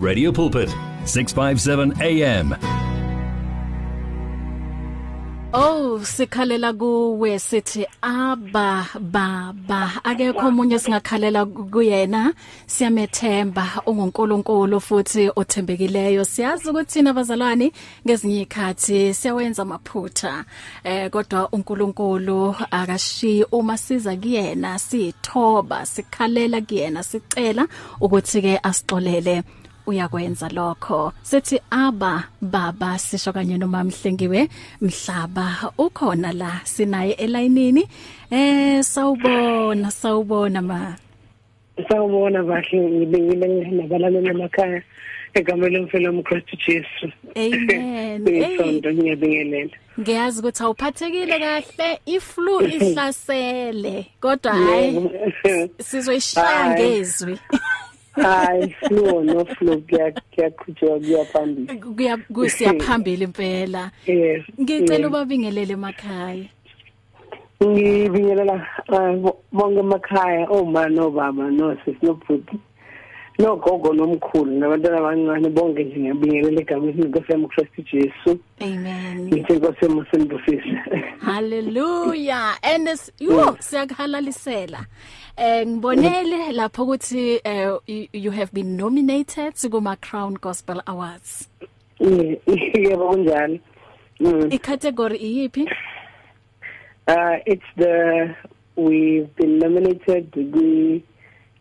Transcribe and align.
Radio 0.00 0.32
Pulpit 0.32 0.70
657 1.04 2.00
AM 2.00 2.56
Oh 5.52 5.98
sikhalela 6.04 6.72
kuwe 6.72 7.38
sithi 7.38 7.86
aba 8.02 8.86
baba. 9.00 9.92
Akekho 10.04 10.48
omunye 10.48 10.78
singakhalela 10.78 11.44
kuyena. 11.44 12.32
Siyamethemba 12.66 13.82
ungunkulunkulu 13.86 14.80
futhi 14.80 15.30
othembekileyo. 15.36 16.24
Siyazi 16.24 16.70
ukuthi 16.70 16.92
thina 16.92 17.12
bazalwane 17.12 17.72
ngezinye 18.06 18.42
ikhathi 18.42 19.14
siyawenza 19.14 19.62
amaphutha 19.62 20.44
eh 20.84 21.10
kodwa 21.10 21.48
unkulunkulu 21.52 22.54
akashi 22.70 23.44
uma 23.52 23.76
siza 23.76 24.16
kuyena 24.16 24.78
sithoba 24.78 25.86
sikhalela 25.86 26.60
kuyena 26.60 27.02
sicela 27.02 27.68
ukuthi 28.00 28.42
ke 28.42 28.60
asixolele. 28.62 29.42
Uyakwenza 29.90 30.48
lokho. 30.48 31.12
Sithi 31.22 31.60
aba 31.70 32.24
baba 32.40 32.98
sisho 32.98 33.32
kanye 33.32 33.58
noma 33.58 33.84
mhlengiwe 33.84 34.48
mhlaba 34.80 35.72
ukhona 35.78 36.32
la 36.32 36.60
sinaye 36.64 37.12
elayinini. 37.12 37.84
Eh 38.30 38.82
sawubona 38.82 39.90
sawubona 39.90 40.62
ma. 40.62 40.96
Sawubona 41.88 42.42
bahle 42.42 42.78
ngibengile 42.80 43.70
nabalaleli 43.70 44.28
emakhaya 44.28 44.82
egameni 45.34 45.76
lomfelo 45.76 46.12
mKristu 46.12 46.56
Jesu. 46.66 47.12
amen. 47.36 48.26
Isonto 48.36 48.92
ngiyabingelela. 48.92 49.76
ngiyazi 50.00 50.40
ukuthi 50.40 50.62
awuphathekile 50.62 51.38
kahle 51.38 52.00
iflu 52.06 52.60
ihlasele 52.74 54.06
kodwa 54.20 54.52
hayi 54.52 55.10
sizoyishaya 55.78 56.70
ngezwi. 56.70 57.38
Hayi 58.14 58.74
flow 58.88 59.22
no 59.24 59.44
flow 59.44 59.76
kuyaqhutshwa 59.86 60.98
kuyaphambili. 60.98 61.78
kuya 61.78 62.16
kusiyaphambili 62.16 63.24
impela 63.24 63.90
Yes. 64.06 64.42
ngicela 64.60 65.08
ubabingelele 65.08 65.72
emakhaya 65.72 66.44
ngibingelela 67.62 68.66
ah, 68.92 69.12
bo- 69.12 69.38
bonke 69.52 69.80
emakhaya 69.80 70.48
oma 70.50 70.88
nobaba 70.88 71.50
nosisi 71.50 71.96
nobhuti 72.02 72.56
nogogo 73.40 73.92
nomkhulu 73.94 74.58
nabantwana 74.58 74.98
abancane 74.98 75.48
bonke 75.48 75.84
nje 75.84 75.98
ngiyabingelela 75.98 76.60
egameni 76.60 77.02
likaSam 77.02 77.48
Christ 77.48 77.74
Jesu 77.92 78.38
amen 78.60 79.28
ngithi 79.28 79.52
nkosemo 79.52 80.04
sembusisa 80.10 80.78
Hallelujah. 81.30 82.58
And 82.62 82.88
es 82.88 83.12
yo 83.18 83.56
siyakuhalalisela. 83.60 84.86
Eh 85.36 85.66
ngibonele 85.66 86.52
lapho 86.52 86.82
ukuthi 86.82 87.40
eh, 87.44 87.78
you, 87.86 88.08
you 88.12 88.30
have 88.30 88.52
been 88.52 88.76
nominated 88.76 89.54
kuma 89.70 89.96
Crown 89.96 90.34
Gospel 90.34 90.82
Awards. 90.86 91.48
yebo 92.00 93.08
kunjalo 93.08 93.60
Mm. 94.20 94.52
I 94.52 94.58
category 94.58 95.18
iyipi? 95.18 95.66
Uh, 97.08 97.38
it's 97.46 97.64
the 97.76 98.34
we've 98.76 99.34
been 99.36 99.58
nominated 99.58 100.30
the 100.32 101.02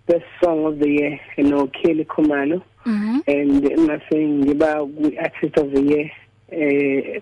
best 0.10 0.26
song 0.44 0.66
of 0.66 0.80
the 0.80 0.90
year, 0.90 1.20
you 1.38 1.44
know, 1.50 1.68
Kelly 1.68 2.06
Kumalo, 2.06 2.62
Mhm. 2.86 3.22
and 3.28 3.88
nothing 3.88 4.50
about 4.52 4.90
artist 5.26 5.58
of 5.58 5.68
the 5.74 5.82
year. 5.92 6.12
Uh, 6.52 7.22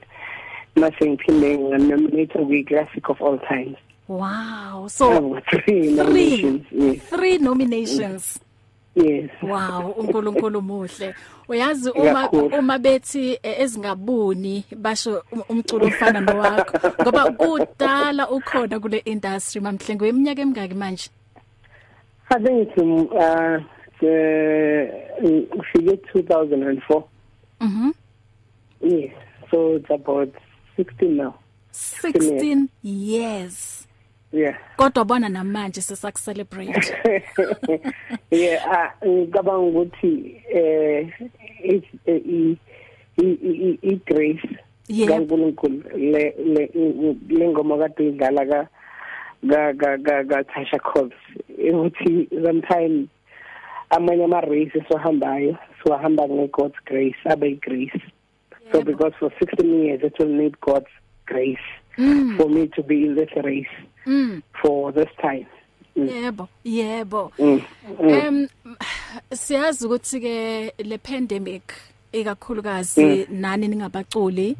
nothing 0.75 1.17
pending 1.17 1.73
and 1.73 1.89
nominated 1.89 2.47
we 2.47 2.63
classic 2.63 3.09
of 3.09 3.21
all 3.21 3.37
times. 3.39 3.75
Wow. 4.07 4.87
So 4.87 5.05
Oh, 5.11 5.39
three 5.51 5.91
nominations. 5.91 6.63
Yes, 6.71 7.01
three 7.09 7.37
nominations. 7.39 8.39
yes. 8.95 9.29
Wow, 9.41 9.93
uNkulunkulu 9.97 10.61
muhle. 10.61 11.13
Uyazi 11.49 11.89
uma 11.91 12.13
Kakhulu. 12.27 12.57
uma 12.59 12.77
bethi 12.79 13.39
eh, 13.43 13.59
ezingabuni 13.61 14.63
basho 14.75 15.23
um- 15.31 15.43
umculo 15.49 15.87
ofana 15.87 16.21
nowakho 16.21 16.77
ngoba 17.03 17.31
kudala 17.31 18.29
ukhona 18.29 18.79
kule 18.79 18.97
industry 19.05 19.61
mamhlengo 19.61 20.05
weminyaka 20.05 20.41
emingaki 20.41 20.73
manje? 20.73 21.09
I 22.29 22.39
think 22.39 22.67
it's 22.67 22.81
um, 22.81 23.07
uh, 23.17 23.59
the 24.01 25.47
figure 25.73 25.97
2004. 26.13 27.07
Mhm. 27.61 27.93
Yes, 28.81 29.13
so 29.49 29.75
it's 29.75 29.89
about 29.89 30.29
16 30.75 31.15
now. 31.17 31.35
16 31.71 32.69
years. 32.83 33.87
Yeah. 34.31 34.57
Kodwa 34.77 35.05
bona 35.05 35.29
namanje 35.29 35.81
sisakucelebrate. 35.81 36.93
yeah 38.31 38.65
ah, 38.71 39.05
ngicabanga 39.07 39.57
ukuthi 39.57 40.41
eh 40.49 41.13
i 41.63 41.81
i 42.07 42.59
i 43.17 43.79
i 43.81 43.95
grace 44.05 44.47
Yep. 44.89 45.07
kaNkulunkulu 45.09 45.83
le 45.97 46.33
le 46.37 46.69
le 47.29 47.47
ngoma 47.47 47.77
kade 47.77 48.07
idlala 48.07 48.45
ka 48.45 48.67
ka 49.49 49.73
ka 49.73 49.97
ka 49.97 50.23
ka 50.23 50.43
Tasha 50.43 50.79
Cobbs 50.79 51.15
ukuthi 51.57 52.27
sometimes 52.43 53.07
amanye 53.89 54.23
ama 54.23 54.41
race 54.41 54.83
sohambayo 54.89 55.57
sohamba 55.83 56.27
nge 56.29 56.47
God's 56.47 56.75
grace 56.85 57.17
abe 57.25 57.55
grace 57.55 58.01
so 58.71 58.77
Yebo. 58.79 58.85
because 58.85 59.13
for 59.19 59.31
16 59.39 59.83
years 59.83 60.03
it 60.03 60.19
will 60.19 60.29
need 60.33 60.55
God's 60.61 60.91
grace 61.25 61.67
Mm. 61.97 62.37
for 62.37 62.47
me 62.49 62.67
to 62.67 62.83
be 62.83 62.95
in 63.05 63.15
this 63.15 63.29
race 63.43 63.73
Mm. 64.05 64.41
for 64.61 64.91
this 64.93 65.09
time 65.21 65.45
Mm. 65.95 66.09
Yebo, 66.09 66.47
yebo. 66.63 67.31
mm. 67.39 67.61
Mm. 68.01 68.09
Em 68.09 68.47
siyazi 69.33 69.85
ukuthi 69.85 70.19
ke 70.19 70.73
le 70.83 70.97
pandemic 70.97 71.73
ikakhulukazi 72.11 73.27
nani 73.31 73.67
ningabaculi 73.67 74.55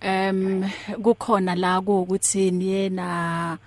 em 0.00 0.64
kukhona 1.02 1.54
la 1.54 1.78
ukuthi 1.80 2.50
niyena 2.50 3.58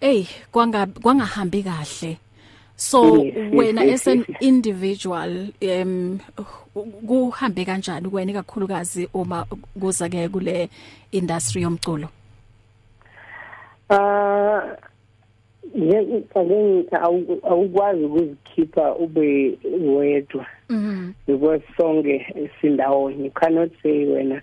hey 0.00 0.24
kwanga 0.52 0.86
kwangahambi 0.86 1.62
kahle. 1.62 2.18
So 2.76 3.24
Yes, 3.24 3.34
wena 3.52 3.82
yes, 3.84 4.00
as 4.00 4.06
an 4.08 4.24
yes. 4.28 4.36
individual 4.40 5.48
em 5.60 6.18
kuhambe 7.06 7.64
kanjani 7.64 8.08
kuwena 8.08 8.32
ikakhulukazi 8.32 9.08
uma 9.14 9.46
kuza 9.80 10.08
ke 10.08 10.28
kule 10.28 10.70
industry 11.12 11.62
yomculo? 11.62 12.08
Ah 13.90 14.76
ngeke 15.78 16.96
awukwazi 17.42 18.04
ukuzikhipha 18.04 18.94
ube 18.94 19.58
wedwa. 19.80 20.46
Because 21.26 21.62
sonke 21.76 22.26
sindawonye 22.60 23.24
you 23.24 23.30
cannot 23.30 23.70
say 23.82 24.06
wena 24.06 24.40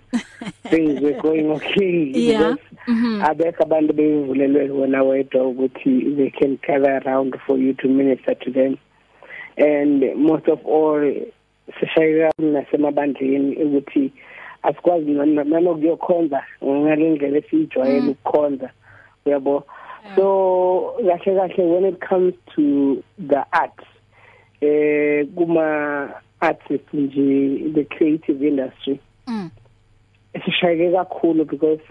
things 0.70 1.00
were 1.00 1.20
going 1.22 1.50
okay. 1.50 2.12
Yeah. 2.14 2.38
because 2.38 2.60
Mhm. 2.88 3.22
abekho 3.24 3.62
abantu 3.62 3.92
bevulelwe 3.92 4.70
wena 4.70 5.02
wedwa 5.02 5.46
ukuthi 5.46 6.16
they 6.16 6.30
can 6.30 6.58
gather 6.66 7.00
around 7.06 7.36
for 7.46 7.58
you 7.58 7.72
to 7.74 7.88
minister 7.88 8.34
to 8.34 8.50
them. 8.50 8.76
And 9.56 10.04
most 10.16 10.48
of 10.48 10.64
all 10.66 11.14
sishayeka 11.80 12.30
nasemabandleni 12.38 13.56
ukuthi 13.56 14.12
asikwazi 14.62 15.10
nano- 15.10 15.44
nanokuyokhonza 15.44 16.42
ngalendlela 16.64 17.38
esiyijwayele 17.38 18.08
ukukhonza 18.10 18.70
uyabo? 19.26 19.64
So 20.16 20.94
kahle 21.06 21.36
kahle 21.36 21.64
when 21.74 21.84
it 21.84 22.00
comes 22.08 22.34
to 22.54 23.02
the 23.18 23.44
art 23.52 23.80
eh 24.60 25.26
kuma 25.34 26.10
artists 26.40 26.94
nje 26.94 27.58
the 27.74 27.84
creative 27.84 28.48
industry 28.48 29.00
Mm. 29.26 29.50
sishayeke 30.44 30.92
kakhulu 30.92 31.44
because 31.44 31.82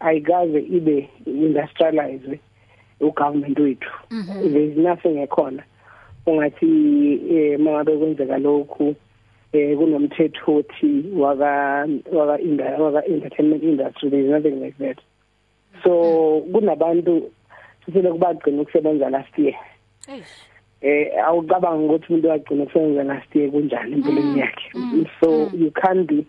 ayikaze 0.00 0.58
ibe 0.60 1.08
industrialized 1.26 2.38
ugovernment 3.00 3.58
wethu 3.58 3.90
Mhm. 4.10 4.52
there 4.52 4.64
is 4.64 4.76
nothing 4.76 5.18
ekhona 5.22 5.62
ungathi 6.26 6.66
eh 7.36 7.58
mangabe 7.60 7.96
kwenzeka 7.96 8.38
lokhu 8.38 8.94
eh 9.52 9.76
kunomthetho 9.78 10.54
othi 10.56 11.04
waka 11.16 11.88
waka 12.12 12.38
waka 12.82 13.06
entertainment 13.06 13.62
industry 13.62 14.10
there 14.10 14.22
is 14.24 14.30
nothing 14.30 14.64
like 14.64 14.76
that 14.78 14.98
so 15.84 16.40
kunabantu 16.52 17.30
sisele 17.86 18.12
kubagcina 18.12 18.62
ukusebenza 18.62 19.10
last 19.10 19.38
year 19.38 19.54
Eish. 20.08 20.26
Eh 20.82 21.24
awucabanga 21.26 21.84
ukuthi 21.84 22.06
umuntu 22.08 22.28
wagcina 22.28 22.62
ukusebenza 22.62 23.02
last 23.04 23.36
year 23.36 23.50
kunjani 23.50 23.92
empilweni 23.92 24.40
yakhe 24.40 24.70
mm, 24.74 25.06
so 25.20 25.50
you 25.54 25.70
can't 25.70 26.08
be 26.08 26.24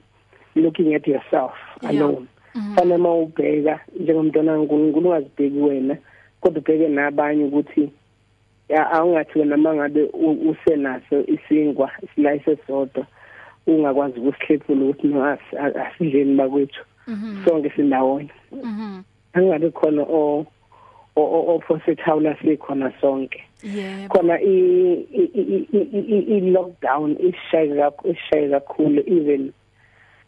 looking 0.56 0.96
at 0.96 1.08
yourself 1.08 1.52
Yeah. 1.82 1.96
alone 1.96 2.28
Mhm. 2.56 2.76
fanele 2.76 2.98
mawubheka 2.98 3.80
njengomntwana 4.00 4.52
kaNkulunkulu 4.54 5.10
ungazibheki 5.10 5.58
wena 5.58 5.98
kodwa 6.42 6.62
ubheke 6.62 6.88
nabanye 6.88 7.44
ukuthi 7.44 7.90
ya 8.70 8.92
awungathi 8.92 9.40
wena 9.40 9.58
mangabe 9.58 10.04
u- 10.14 10.50
usenaso 10.50 11.24
isingwa 11.28 11.92
isilayise 12.04 12.58
sodwa 12.68 13.06
ungakwazi 13.68 14.20
ukusihlephula 14.20 14.86
ukuthi 14.86 15.08
no 15.08 15.26
asi- 15.26 15.58
a- 15.60 15.86
asidleni 15.86 16.36
bakwethu 16.36 16.84
Mhm. 17.08 17.46
sonke 17.46 17.70
sindawonye 17.70 18.30
Mhm. 18.52 19.02
angabe 19.34 19.70
khona 19.70 20.04
o 21.16 21.56
opposite 21.56 22.02
hawla 22.02 22.36
sikhona 22.42 22.92
sonke. 23.02 23.44
Yebo. 23.64 24.10
Khona 24.10 24.40
i 24.42 25.06
i 26.36 26.42
lockdown 26.42 27.18
ishaya 27.20 27.92
ishaya 28.04 28.60
kakhulu. 28.60 29.04
Even 29.08 29.54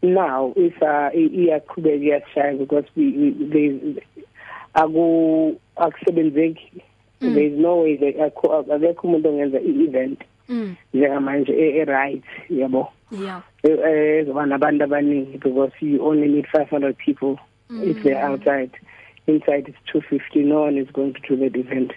now 0.01 0.53
isa 0.55 1.11
iyaqhubeka 1.13 2.03
iyashaya 2.03 2.57
because 2.57 2.85
we 2.95 3.31
there 3.51 4.03
aku 4.73 5.55
akusebenzeki. 5.77 6.81
Mm. 7.21 7.33
there 7.33 7.43
is 7.43 7.57
no 7.57 7.75
way 7.77 7.95
that 7.97 8.15
akekho 8.19 9.07
umuntu 9.07 9.29
ongenza 9.29 9.59
i-event 9.59 10.21
mm. 10.49 10.75
njengamanje 10.93 11.53
e-right 11.53 12.23
yabo? 12.49 12.91
Yeah. 13.11 13.41
Ezoba 13.63 14.45
nabantu 14.45 14.83
abaningi 14.83 15.37
because 15.39 15.71
you 15.81 16.05
only 16.05 16.27
need 16.27 16.45
500 16.51 16.97
people 16.97 17.39
if 17.69 18.03
they're 18.03 18.23
outside. 18.25 18.71
Inside 19.27 19.67
it's 19.67 19.77
250 19.91 20.43
no 20.43 20.61
one 20.61 20.77
is 20.77 20.89
going 20.91 21.13
to 21.13 21.19
do 21.27 21.35
that 21.37 21.55
event. 21.55 21.93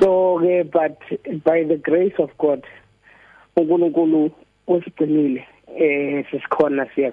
So 0.00 0.40
ke 0.42 0.70
but 0.70 0.98
by 1.44 1.62
the 1.62 1.76
grace 1.76 2.14
of 2.18 2.30
God 2.38 2.64
uNkulunkulu 3.56 4.30
usigcinile 4.66 5.44
eh 5.78 6.24
sisikhona 6.30 6.86
siya 6.94 7.12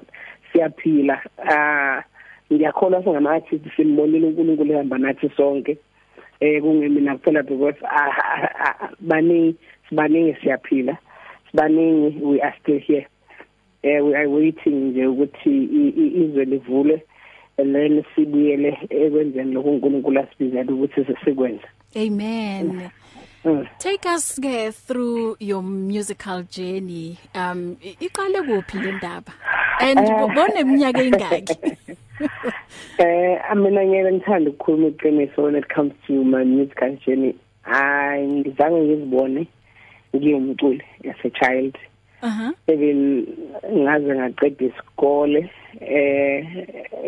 siyaphila. 0.51 1.21
Ah 1.37 2.03
ngiyakholwa 2.51 3.03
singama 3.03 3.31
artists 3.31 3.75
simbonile 3.75 4.27
uNkulunkulu 4.27 4.73
ehamba 4.73 4.97
nathi 4.97 5.29
sonke. 5.37 5.77
Eh 6.39 6.61
kungemina 6.61 7.17
kuphela 7.17 7.43
because 7.43 7.79
baningi 8.99 9.55
sibaningi 9.89 10.35
siyaphila. 10.41 10.97
Sibaningi 11.51 12.21
we 12.21 12.41
are 12.41 12.55
still 12.61 12.79
here. 12.79 13.07
Eh 13.83 14.01
we 14.01 14.15
are 14.15 14.27
waiting 14.27 14.91
nje 14.91 15.05
ukuthi 15.07 15.63
izwe 16.23 16.45
livule 16.45 17.03
then 17.57 18.03
sibuyele 18.15 18.77
ekwenzeni 18.89 19.53
lokho 19.53 19.69
uNkulunkulu 19.69 20.19
asibizela 20.19 20.71
ukuthi 20.73 21.05
sesikwenza 21.05 21.67
amen 21.95 22.89
Mm. 23.45 23.67
Take 23.77 24.05
us 24.15 24.39
ke 24.39 24.71
through 24.71 25.35
your 25.41 25.61
musical 25.61 26.43
journey. 26.49 27.17
Um 27.35 27.75
i- 27.83 27.97
iqale 28.05 28.39
kuphi 28.41 28.77
le 28.79 28.91
ndaba? 28.91 29.33
And 29.81 29.99
bone 30.33 30.59
iminyaka 30.61 31.03
engaki? 31.03 31.57
Eh 32.97 33.37
mina 33.55 33.83
ngeke 33.85 34.11
ngithanda 34.13 34.49
ukukhuluma 34.51 34.87
iqiniso 34.87 35.41
when 35.43 35.55
it 35.55 35.67
comes 35.67 35.91
to 36.07 36.23
my 36.23 36.43
musical 36.45 36.95
journey. 37.05 37.35
Hayi 37.63 38.27
ngizange 38.27 38.79
ngizibone 38.81 39.47
ngiyumculi 40.15 40.83
as 41.09 41.15
a 41.25 41.29
child. 41.29 41.75
Even 42.67 43.27
ngaze 43.71 44.15
ngaqeda 44.15 44.65
isikole 44.65 45.49
eh 45.81 46.45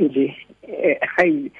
nje 0.01 0.35
eh, 0.67 0.97
I 1.17 1.51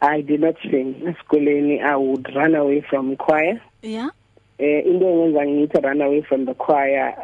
I 0.00 0.22
did 0.22 0.40
not 0.40 0.56
sing 0.70 0.94
esikoleni 1.08 1.80
I 1.80 1.96
would 1.96 2.28
run 2.34 2.54
away 2.54 2.80
from 2.82 3.16
choir. 3.16 3.60
Yeah. 3.82 4.10
Eh 4.58 4.82
into 4.86 5.06
engenza 5.06 5.46
ngithi 5.46 5.80
run 5.82 6.00
away 6.02 6.22
from 6.22 6.44
the 6.44 6.54
choir 6.54 7.14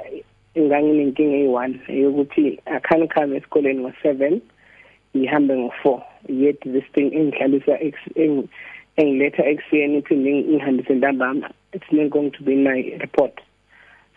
nganginenkinga 0.56 1.36
eyi1 1.36 1.72
yokuthi 2.02 2.58
I 2.66 2.78
can't 2.80 3.10
come 3.14 3.36
esikoleni 3.36 3.82
ngo7 3.84 4.40
ngihambe 5.16 5.54
ngo4 5.54 6.02
yet 6.28 6.60
this 6.60 6.84
thing 6.94 7.10
engihlalisa 7.14 7.78
eng- 8.16 8.48
engiletha 8.96 9.44
ekseni 9.44 9.98
iphinde 9.98 10.32
ngihambise 10.34 10.94
ntambama 10.94 11.50
it's 11.72 11.92
not 11.92 12.08
going 12.10 12.30
to 12.30 12.42
be 12.42 12.56
my 12.56 12.96
report 13.00 13.40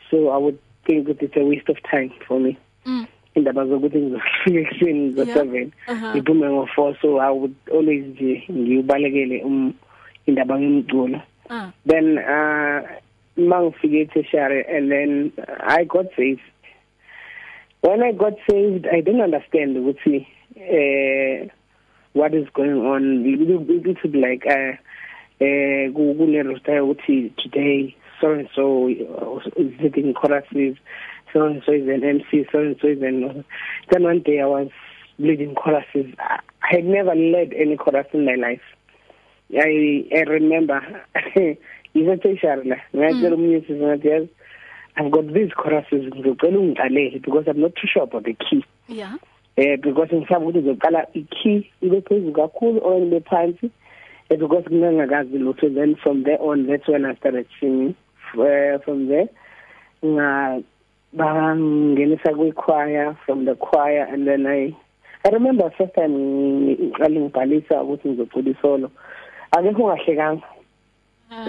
so 0.10 0.32
i 0.32 0.38
would 0.38 0.58
think 0.90 1.06
that 1.08 1.22
it's 1.22 1.38
a 1.38 1.44
waste 1.46 1.70
of 1.70 1.78
time 1.92 2.10
for 2.28 2.40
me 2.40 2.58
Mm. 2.86 3.06
indaba 3.36 3.66
zokuthi 3.66 3.98
ngizofika 3.98 4.60
ekseni 4.60 5.14
Yeah. 5.18 5.28
ngo7 5.28 5.68
Uh-huh. 5.88 6.16
ngiphume 6.16 6.48
ngo4 6.48 6.96
so 7.02 7.20
i 7.22 7.30
would 7.32 7.54
always 7.72 8.04
nje 8.06 8.44
ngiubalekele 8.52 9.44
um 9.44 9.74
indaba 10.26 10.60
ngomculo 10.60 11.22
Ah. 11.50 11.72
then 11.88 12.18
uh 12.18 12.82
mangifike 13.38 14.02
eTertiary 14.02 14.66
and 14.78 14.92
then 14.92 15.32
I 15.80 15.86
got 15.86 16.06
saved 16.16 16.42
when 17.82 18.04
I 18.04 18.12
got 18.12 18.34
saved 18.50 18.88
I 18.88 19.02
didn't 19.02 19.22
understand 19.22 19.78
ukuthi 19.78 20.28
uh 20.58 21.48
what 22.14 22.34
is 22.34 22.48
going 22.54 22.82
on 22.94 23.26
it 23.26 23.40
would 23.40 24.12
be 24.12 24.20
like 24.20 24.46
uh 24.46 24.74
eh 25.40 25.90
kune 25.94 26.44
roster 26.44 26.82
ukuthi 26.84 27.30
today 27.38 27.96
so 28.22 28.32
and 28.32 28.50
so 28.56 28.88
is 28.90 29.74
sitting 29.82 30.14
choruses 30.14 30.78
so 31.34 31.46
and 31.46 31.62
so 31.66 31.72
is 31.72 31.88
an 31.88 32.04
MC 32.04 32.46
so 32.52 32.60
and 32.60 32.76
so 32.82 32.88
is 32.88 33.02
an 33.02 33.46
then 33.92 34.04
one 34.04 34.22
day 34.22 34.40
I 34.42 34.46
was 34.46 34.70
leading 35.18 35.56
choruses 35.56 36.14
I 36.18 36.76
had 36.76 36.86
never 36.86 37.16
led 37.16 37.54
any 37.54 37.78
chorus 37.78 38.08
in 38.14 38.26
my 38.26 38.36
life. 38.36 38.62
I 39.54 40.06
I 40.16 40.22
remember 40.28 40.82
ngisetheshari 41.96 42.68
la 42.70 42.78
ngiyatshela 42.94 43.36
umnyisi 43.36 43.74
ngathi 43.74 44.08
yazi 44.08 44.30
I've 44.96 45.12
got 45.12 45.34
these 45.34 45.52
choruses 45.56 46.14
ngizocela 46.14 46.58
ungiqalele 46.60 47.22
because 47.22 47.46
I'm 47.48 47.62
not 47.62 47.76
too 47.76 47.88
sure 47.88 48.04
about 48.04 48.24
the 48.26 48.34
key. 48.34 48.64
Yeah. 48.88 49.18
eh 49.58 49.78
because 49.78 50.10
ngisaba 50.12 50.46
ukuthi 50.46 50.60
ngizoqala 50.60 51.08
i-key 51.14 51.72
ibe 51.82 52.02
phezulu 52.02 52.34
kakhulu 52.34 52.80
or 52.82 53.02
ibe 53.02 53.20
phansi 53.26 53.72
eh 54.30 54.36
because 54.38 54.66
ngingangakazi 54.66 55.38
lutho. 55.38 55.74
Then 55.74 55.96
from 55.96 56.24
there 56.24 56.42
on 56.42 56.68
that's 56.68 56.88
when 56.88 57.06
I 57.06 57.16
started 57.16 57.48
singing. 57.60 57.96
Uh, 58.36 58.80
from 58.84 59.08
there 59.08 59.30
nga 60.06 60.62
bangenisa 61.14 62.36
kwi-choir 62.36 63.18
from 63.26 63.46
the 63.46 63.56
choir 63.56 64.06
and 64.06 64.28
then 64.28 64.46
I 64.46 64.76
I 65.26 65.30
remember 65.30 65.70
first 65.78 65.94
time 65.96 66.14
ngiqale 66.16 67.20
ngibhalisa 67.20 67.84
ukuthi 67.84 68.10
ngizocula 68.10 68.50
isolo. 68.52 68.92
Akekho 69.52 69.84
ungahlekanga 69.84 70.48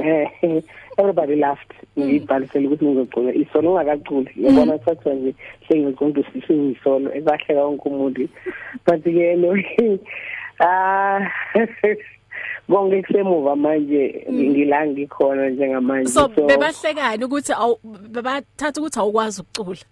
eh 0.02 0.62
everybody 0.98 1.36
laughed. 1.36 1.72
Ngibhalisela 1.98 2.66
ukuthi 2.66 2.84
ngizocula 2.84 3.34
isolo 3.34 3.70
ungakaculi 3.70 4.30
yabona 4.36 4.78
sathiwa 4.78 5.14
nje 5.14 5.34
sengizoqonda 5.68 6.22
sising 6.32 6.72
isolo 6.72 7.14
ebahleka 7.14 7.62
wonke 7.62 7.88
umuntu. 7.88 8.28
But 8.84 9.04
ke 9.04 9.36
no 9.38 9.54
ah 10.60 11.20
konke 12.68 13.02
kusemuva 13.02 13.56
manje 13.56 14.26
ngila 14.32 14.86
ngikhona 14.86 15.48
njengamanje 15.50 16.10
So 16.12 16.28
bebahlekani 16.28 17.24
ukuthi 17.24 17.52
awu 17.52 17.78
bebathatha 17.84 18.80
ukuthi 18.80 18.98
awukwazi 19.00 19.42
ukucula. 19.42 19.84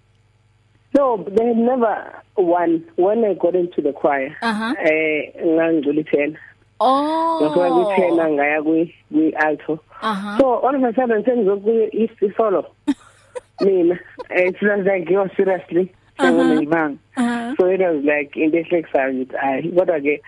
No, 0.97 1.23
they 1.37 1.47
had 1.47 1.57
never 1.57 2.23
won. 2.37 2.83
When 2.97 3.25
I 3.25 3.35
got 3.35 3.55
into 3.55 3.83
the 3.83 3.93
choir, 3.93 4.35
Uh-huh. 4.43 4.75
eh 4.79 5.33
ngangicula 5.45 6.03
i10. 6.03 6.37
Oh. 6.81 7.39
Ngakho 7.43 7.61
kwi10 7.61 8.31
ngaya 8.33 8.63
kwi 8.63 8.95
kwi 9.13 9.33
alto. 9.37 9.81
Uh-huh. 10.03 10.39
So 10.39 10.45
all 10.65 10.75
of 10.75 10.83
a 10.83 10.95
sudden 10.95 11.23
sengizokuya 11.25 11.89
i 11.93 12.33
solo. 12.37 12.67
Mina, 13.61 13.95
eh, 14.31 14.49
it's 14.49 14.63
not 14.63 14.85
like 14.85 15.11
you 15.11 15.29
seriously. 15.37 15.93
Ngibanga. 16.19 16.99
Uh-huh. 17.17 17.55
So 17.59 17.67
it 17.67 17.81
was 17.81 18.05
like 18.05 18.37
into 18.37 18.57
ehlekisayo 18.59 19.13
ngithi 19.15 19.37
ayi 19.37 19.73
kodwa 19.73 20.01
ke 20.01 20.23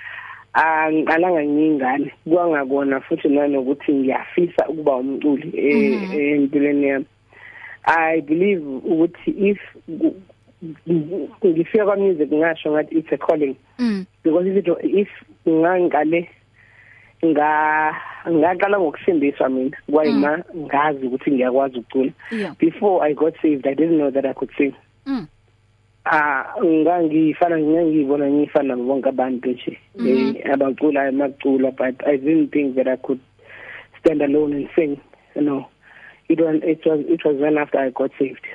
angiqalanga 0.53 1.45
ngingane. 1.45 2.13
Kwangakona 2.29 3.01
futhi 3.01 3.29
nanokuthi 3.29 3.93
ngiyafisa 3.93 4.69
ukuba 4.69 4.97
umculi 4.97 5.49
eh 5.55 6.35
empilweni 6.35 6.87
yami. 6.87 7.07
I 7.85 8.21
believe 8.21 8.63
ukuthi 8.63 9.31
if 9.31 9.59
ngifika 11.45 11.85
kwa 11.85 11.97
music 11.97 12.33
ngasho 12.33 12.71
ngathi 12.71 12.99
it's 12.99 13.13
a 13.13 13.17
calling. 13.19 13.57
Mm. 13.79 14.07
because 14.23 14.47
if 14.47 14.57
it, 14.57 14.69
if 14.83 15.09
ngangiqale 15.49 16.29
nga 17.25 17.95
ngaqala 18.29 18.81
ngokusindiswa 18.81 19.49
mina 19.49 19.77
kwayima 19.91 20.45
ngazi 20.57 21.07
ukuthi 21.07 21.31
ngiyakwazi 21.31 21.79
ukucula. 21.79 22.13
Yeah. 22.33 22.55
before 22.59 23.05
i 23.05 23.15
got 23.15 23.35
saved 23.43 23.67
i 23.67 23.75
didn't 23.75 23.99
know 23.99 24.11
that 24.11 24.27
i 24.27 24.33
could 24.33 24.51
sing. 24.59 24.75
Mm. 25.07 25.29
Ah 26.05 26.45
ngangifana 26.65 27.59
ngiyibona 27.59 28.31
ngifana 28.31 28.69
nabo 28.69 28.85
bonke 28.85 29.09
abantu 29.09 29.51
nje 29.51 29.79
eh 30.09 30.53
abacula 30.53 31.09
emacula 31.09 31.71
but 31.71 32.07
i 32.07 32.17
didn't 32.17 32.51
think 32.53 32.75
that 32.77 32.89
i 32.89 32.97
could 32.97 33.21
stand 34.01 34.23
alone 34.23 34.57
and 34.57 34.69
sing 34.75 34.97
you 35.37 35.43
know 35.43 35.65
it 36.29 36.41
was 36.41 36.57
it 36.63 36.87
was 36.87 37.01
it 37.09 37.25
was 37.25 37.37
when 37.37 37.59
after 37.59 37.79
i 37.81 37.91
got 37.91 38.11
saved 38.19 38.47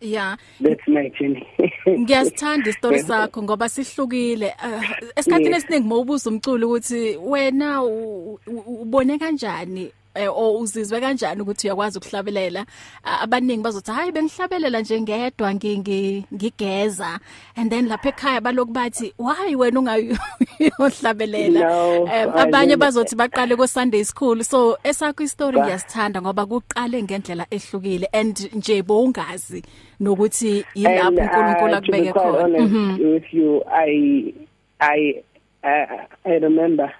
Yeah. 0.00 0.36
that's 0.60 0.86
my 0.88 1.08
journey 1.18 1.46
Ngiyasithanda 1.98 2.70
isitori 2.70 2.96
Yeah. 2.96 3.06
sakho 3.06 3.42
ngoba 3.42 3.68
sihlukile. 3.68 4.46
Uh, 4.64 4.82
Esikhathini 5.16 5.48
Yeah. 5.50 5.58
esiningi 5.58 5.88
mawubuza 5.88 6.30
umculo 6.30 6.66
ukuthi 6.68 7.16
wena 7.16 7.82
u- 7.82 8.38
u- 8.46 8.82
ubone 8.82 9.18
kanjani 9.18 9.90
eh, 10.18 10.28
o 10.28 10.58
uzizwe 10.58 11.00
kanjani 11.00 11.42
ukuthi 11.42 11.66
uyakwazi 11.66 11.98
ukuhlabelela? 11.98 12.66
Abaningi 13.04 13.62
bazothi 13.62 13.90
hayi 13.90 14.12
bengihlabelela 14.12 14.80
nje 14.80 15.00
ngedwa 15.00 15.54
ngingi 15.54 16.24
ngigeza. 16.34 17.20
And 17.56 17.70
then 17.70 17.88
lapha 17.88 18.08
ekhaya 18.08 18.40
balokhu 18.40 18.72
bathi 18.72 19.12
why 19.18 19.54
wena 19.54 19.80
ungayohlabelela 19.80 21.60
I 22.08 22.26
abanye 22.26 22.76
bazothi 22.76 23.14
baqale 23.16 23.56
ku 23.56 23.66
Sunday 23.66 24.02
school. 24.02 24.42
So 24.44 24.76
esakho 24.84 25.22
istory 25.22 25.60
ngiyasithanda 25.60 26.22
ngoba 26.22 26.46
kuqale 26.46 27.02
ngendlela 27.02 27.46
ehlukile 27.50 28.06
and 28.12 28.36
nje 28.54 28.82
bongazi 28.82 29.62
nokuthi 30.00 30.64
yilapho 30.74 31.20
uNkulunkulu 31.20 31.74
uh, 31.74 31.80
be 31.80 31.96
akubeke 31.96 32.12
khona. 32.12 32.58
Mhm. 32.58 32.98
with 33.14 33.32
you 33.32 33.62
I 33.70 34.34
I 34.80 35.22
I, 35.62 36.06
I 36.24 36.30
remember 36.30 36.92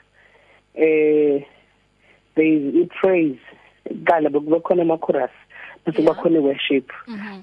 eh 0.75 1.41
there 1.41 1.58
praise 3.01 3.41
kala 4.05 4.31
bekube 4.31 4.61
khona 4.61 4.83
ama 4.83 4.99
chorus 4.99 5.31
bese 5.87 5.97
kuba 5.97 6.15
khona 6.15 6.41
worship 6.41 6.93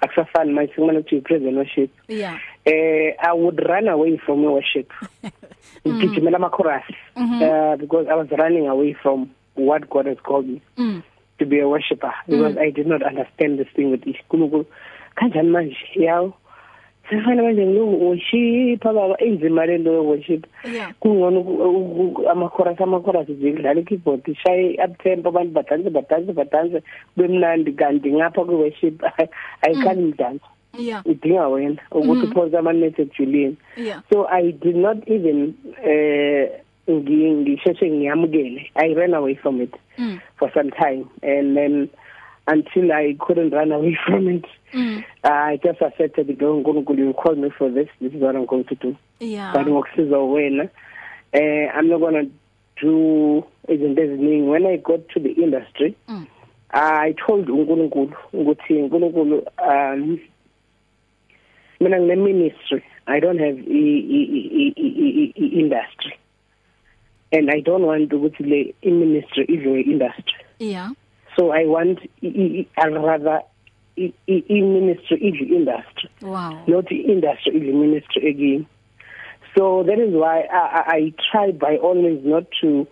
akusafani 0.01 0.53
manje 0.53 0.73
kumele 0.73 0.99
ukuthi 0.99 1.21
praise 1.21 1.47
and 1.47 1.57
worship. 1.57 1.91
Yeah. 2.07 2.39
Eh 2.65 3.15
i 3.19 3.33
would 3.33 3.59
run 3.59 3.87
away 3.87 4.17
from 4.17 4.43
worship. 4.43 4.91
Ngigijimela 5.87 6.37
ama 6.37 6.49
chorus 6.49 6.83
uh, 7.15 7.75
because 7.77 8.07
i 8.07 8.15
was 8.15 8.27
running 8.31 8.67
away 8.67 8.93
from 8.93 9.29
what 9.55 9.89
god 9.89 10.05
has 10.07 10.17
called 10.23 10.47
me 10.47 10.61
mm. 10.77 11.03
to 11.39 11.45
be 11.45 11.59
a 11.59 11.67
worshipper 11.67 12.13
because 12.27 12.57
i 12.57 12.69
did 12.71 12.87
not 12.87 13.03
understand 13.03 13.59
this 13.59 13.67
thing 13.75 13.91
with 13.91 14.07
inkulunkulu 14.07 14.65
kanjani 15.15 15.49
manje 15.49 15.77
yawo 15.95 16.33
sefana 17.09 17.43
manje 17.43 17.65
ngilungu 17.65 18.07
worship 18.09 18.83
baba 18.83 19.15
enzima 19.21 19.65
le 19.65 19.77
nto 19.77 20.03
worship 20.03 20.45
Yeah. 20.75 20.93
kungcono 20.99 21.39
ama 22.31 22.49
chorus 22.49 22.81
ama 22.81 22.99
chorus 22.99 23.27
zidlala 23.27 23.81
keyboard 23.81 24.27
ishaye 24.27 24.77
up 24.85 24.97
tempo 25.03 25.29
abantu 25.29 25.51
badanse 25.53 25.89
badanse 25.89 26.33
badanse 26.33 26.81
bemnandi 27.17 27.73
kanti 27.73 28.13
ngapha 28.13 28.45
ku 28.45 28.59
worship 28.59 29.03
ayikhali 29.61 30.01
mdanso 30.01 30.45
yeah. 30.79 31.01
Idinga 31.05 31.47
wena 31.47 31.81
ukuthi 31.91 32.25
uphosa 32.25 32.59
ama 32.59 32.73
net 32.73 32.97
Julian 33.17 33.57
yeah. 33.77 34.01
So 34.11 34.27
i 34.27 34.51
did 34.51 34.75
not 34.75 34.97
even 35.07 35.53
eh 35.83 36.65
ngisheshe 36.89 37.91
ngiyamukele. 37.91 38.69
I 38.75 38.93
ran 38.93 39.13
away 39.13 39.35
from 39.35 39.61
it 39.61 39.73
mm. 39.97 40.21
for 40.37 40.51
some 40.53 40.71
time. 40.71 41.09
And 41.23 41.57
then 41.57 41.89
until 42.47 42.91
i 42.91 43.15
couldn't 43.19 43.51
run 43.53 43.71
away 43.71 43.97
from 44.05 44.27
it. 44.27 44.45
Mm. 44.73 45.03
i 45.23 45.57
just 45.63 45.81
accepted 45.81 46.29
it 46.29 46.39
uNkulunkulu. 46.39 46.97
You 46.99 47.13
called 47.13 47.37
me 47.37 47.49
for 47.49 47.69
this. 47.71 47.87
This 48.01 48.13
is 48.13 48.21
what 48.21 48.35
i'm 48.35 48.45
going 48.45 48.65
to 48.65 48.75
do. 48.75 48.95
Yeah. 49.19 49.53
But 49.53 49.67
ngokusiza 49.67 50.17
wena 50.17 50.69
eh 51.33 51.69
i'm 51.75 51.87
not 51.89 51.99
going 51.99 52.25
to 52.25 52.31
do 52.81 53.43
izinto 53.67 54.01
eziningi. 54.01 54.47
When 54.49 54.65
i 54.65 54.77
got 54.77 55.07
to 55.09 55.19
the 55.19 55.29
industry 55.31 55.95
Mm. 56.07 56.27
i 56.73 57.13
told 57.13 57.49
uNkulunkulu 57.49 58.13
ukuthi 58.33 58.73
uNkulunkulu 58.73 59.43
um 59.67 60.19
mina 61.79 61.99
ngine 61.99 62.15
ministry. 62.15 62.83
I 63.07 63.19
don't 63.19 63.39
have 63.39 63.59
i, 63.59 64.73
i, 64.77 65.33
industry. 65.37 66.13
And 67.31 67.49
i 67.51 67.61
don't 67.61 67.83
want 67.85 68.11
ukuthi 68.13 68.43
le 68.43 68.91
ministry 68.91 69.45
idlo 69.45 69.77
industry 69.77 70.45
yeah. 70.59 70.91
So 71.35 71.51
i 71.51 71.65
want 71.65 71.99
i, 72.23 72.27
i, 72.27 72.67
i 72.77 72.87
rather 72.87 73.41
i, 73.97 74.13
i, 74.27 74.43
i 74.49 74.61
ministry 74.61 75.17
idlo 75.19 75.55
industry. 75.55 76.09
Wow. 76.21 76.63
Not 76.67 76.91
industry 76.91 77.53
idlo 77.53 77.73
ministry 77.79 78.29
again. 78.29 78.67
So 79.55 79.83
that 79.83 79.99
is 79.99 80.13
why 80.13 80.41
I, 80.51 80.57
I, 80.57 80.95
I 80.95 81.13
try 81.31 81.51
by 81.51 81.77
all 81.77 81.95
means 81.95 82.25
not 82.25 82.45
to 82.61 82.87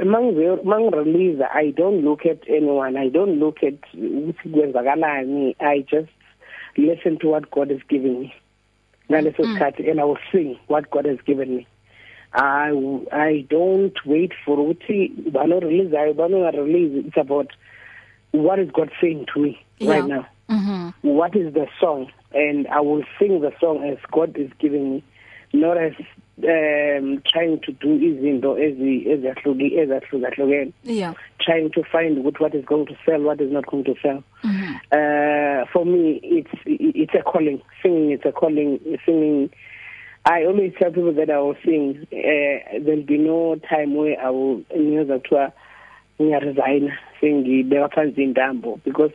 mangirelease 0.00 1.40
i 1.54 1.70
don't 1.70 2.02
look 2.04 2.26
at 2.26 2.40
anyone. 2.48 2.96
I 2.96 3.08
don't 3.08 3.38
look 3.38 3.62
at 3.62 3.80
ukuthi 3.94 4.48
kwenzakalani. 4.48 5.54
I 5.60 5.80
just 5.82 6.10
listen 6.76 7.18
to 7.18 7.28
what 7.28 7.50
god 7.50 7.70
has 7.70 7.80
given 7.88 8.20
me. 8.20 8.34
Ngaleso 9.10 9.44
sikhathi 9.44 9.90
and 9.90 10.00
i 10.00 10.04
will 10.04 10.18
sing 10.32 10.58
what 10.66 10.90
god 10.90 11.06
has 11.06 11.18
given 11.26 11.56
me. 11.56 11.66
I 12.32 12.70
i 13.12 13.46
don't 13.50 13.96
wait 14.06 14.32
for 14.44 14.58
ukuthi 14.58 15.08
bano 15.32 15.60
release 15.60 15.96
ayo 15.96 16.14
bano 16.14 16.50
release 16.50 17.06
it's 17.06 17.16
about 17.16 17.50
what 18.32 18.58
is 18.58 18.70
god 18.72 18.90
saying 19.00 19.26
to 19.32 19.40
me 19.40 19.58
Yeah. 19.78 19.92
right 19.92 20.06
now. 20.08 20.26
Mhm 20.48 20.92
what 21.02 21.34
is 21.34 21.54
the 21.54 21.66
song? 21.80 22.10
And 22.34 22.66
I 22.68 22.80
will 22.80 23.02
sing 23.18 23.40
the 23.40 23.50
song 23.60 23.82
as 23.82 23.98
God 24.12 24.36
is 24.36 24.50
giving 24.58 24.90
me 24.94 25.02
not 25.52 25.78
as 25.78 25.94
um 26.44 27.22
trying 27.32 27.58
to 27.66 27.72
do 27.72 27.88
izinto 27.98 28.58
ezi 28.58 29.08
ezahluki 29.08 29.78
ezahlukahlukene. 29.78 30.72
Yeah. 30.84 31.14
Trying 31.40 31.70
to 31.70 31.82
find 31.82 32.22
what 32.24 32.38
what 32.40 32.54
is 32.54 32.64
going 32.66 32.86
to 32.86 32.96
sell 33.06 33.20
what 33.22 33.40
is 33.40 33.50
not 33.50 33.66
going 33.66 33.84
to 33.84 33.94
sell. 34.02 34.22
Mhm 34.44 34.74
uh 34.92 35.66
for 35.72 35.84
me 35.86 36.20
it's 36.22 36.52
it's 36.66 37.14
a 37.14 37.22
calling. 37.22 37.62
Singing 37.82 38.10
it's 38.12 38.26
a 38.26 38.32
calling. 38.32 38.78
Singing 39.06 39.50
I 40.32 40.44
always 40.46 40.72
tell 40.78 40.92
people 40.92 41.12
that 41.14 41.28
I 41.30 41.38
will 41.40 41.56
sing 41.64 42.06
uh, 42.12 42.78
there'll 42.84 43.02
be 43.02 43.18
no 43.18 43.56
time 43.68 43.94
where 43.96 44.16
I 44.20 44.30
will 44.30 44.62
ngiyoza 44.76 45.18
kuthiwa 45.18 45.52
ngiyaresign 46.22 46.92
sengibeka 47.20 47.88
phansi 47.88 48.22
intambo 48.22 48.78
because 48.84 49.12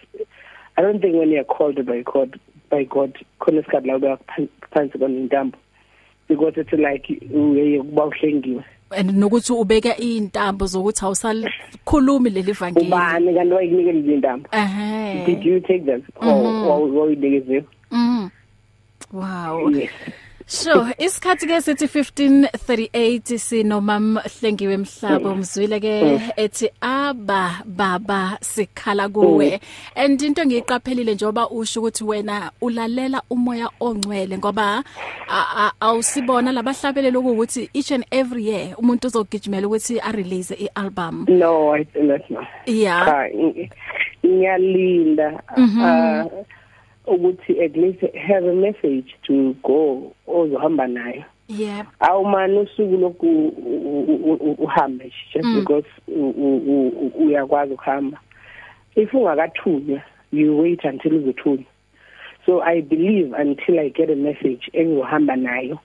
I 0.78 0.82
don't 0.82 1.00
think 1.02 1.16
when 1.16 1.30
you're 1.32 1.46
called 1.46 1.86
by 1.86 2.02
God 2.04 2.40
by 2.70 2.84
God 2.84 3.18
khona 3.40 3.62
isikhathi 3.62 3.88
la 3.88 3.96
ubeka 3.98 4.18
phansi 4.74 5.00
kona 5.00 5.20
intambo. 5.20 5.58
Because 6.28 6.54
it's 6.58 6.74
like 6.74 7.08
uye 7.34 7.80
kuba 7.80 8.06
uhlengiwe. 8.06 8.64
And 8.92 9.12
nokuthi 9.12 9.54
ubeka 9.54 9.98
intambo 9.98 10.66
zokuthi 10.66 11.06
awusalikhulumi 11.06 12.30
leli 12.30 12.52
vangeli. 12.52 12.88
Ubani 12.88 13.34
kanti 13.34 13.54
wayinikele 13.54 14.00
izintambo 14.00 14.50
eh 14.52 15.26
did 15.26 15.44
you 15.44 15.60
take 15.60 15.86
them? 15.86 16.04
Or 16.16 16.90
or 16.92 17.08
uyinikeze 17.08 17.64
mhm 17.92 18.30
wow. 19.14 19.70
Yes. 19.70 19.92
Sure, 20.48 20.94
isikhathi 21.02 21.48
ke 21.50 21.58
sithi 21.62 21.88
1538 21.90 23.38
sino 23.38 23.82
mam 23.82 24.18
Hlengiwe 24.22 24.78
Mhlabo 24.78 25.36
mzwile 25.36 25.80
ke 25.80 26.22
ethi 26.38 26.70
aba 26.82 27.64
baba 27.66 28.38
sikhala 28.42 29.10
kuwe. 29.10 29.60
And 29.96 30.22
into 30.22 30.42
engiyiqaphelile 30.42 31.16
njoba 31.16 31.50
usho 31.50 31.80
ukuthi 31.82 32.04
wena 32.04 32.52
ulalela 32.62 33.22
umoya 33.30 33.70
ongcwele 33.80 34.38
ngoba 34.38 34.84
awusibona 35.82 36.52
labahlabelelo 36.52 37.20
ukuthi 37.20 37.70
each 37.74 37.92
and 37.92 38.06
every 38.12 38.46
year 38.46 38.76
umuntu 38.78 39.08
uzogijimela 39.08 39.68
ukuthi 39.68 40.00
a 40.00 40.12
release 40.12 40.54
ialbum. 40.54 41.26
no 41.28 41.74
i 41.76 41.86
not 41.96 42.30
no 42.30 42.46
Yeah. 42.68 43.06
cha 43.06 43.28
ng- 43.34 43.70
ngiyalinda 44.26 45.42
uh 45.58 46.26
ukuthi 47.08 47.62
at 47.64 47.76
least 47.78 48.02
have 48.28 48.50
a 48.50 48.54
message 48.54 49.16
to 49.24 49.56
go 49.64 50.12
ozohamba 50.28 50.88
nayo 50.88 51.24
Yep. 51.50 51.86
awumani 52.00 52.60
usuku 52.60 52.98
lokhu 52.98 53.28
u- 53.48 54.02
u- 54.24 54.34
u- 54.34 54.56
uhambe 54.64 55.12
just 55.34 55.48
because 55.60 55.88
u- 56.08 56.30
u- 56.30 56.58
u- 56.68 56.88
u- 56.88 57.26
uyakwazi 57.26 57.74
ukuhamba. 57.74 58.20
If 58.96 59.14
ungakathunywa 59.14 60.02
you 60.34 60.58
wait 60.60 60.84
until 60.86 61.14
uzothunywa. 61.14 61.64
So 62.46 62.62
i 62.64 62.82
believe 62.82 63.34
until 63.42 63.80
i 63.80 63.90
get 63.90 64.10
a 64.10 64.16
message 64.16 64.70
engizohamba 64.74 65.36
nayo 65.36 65.80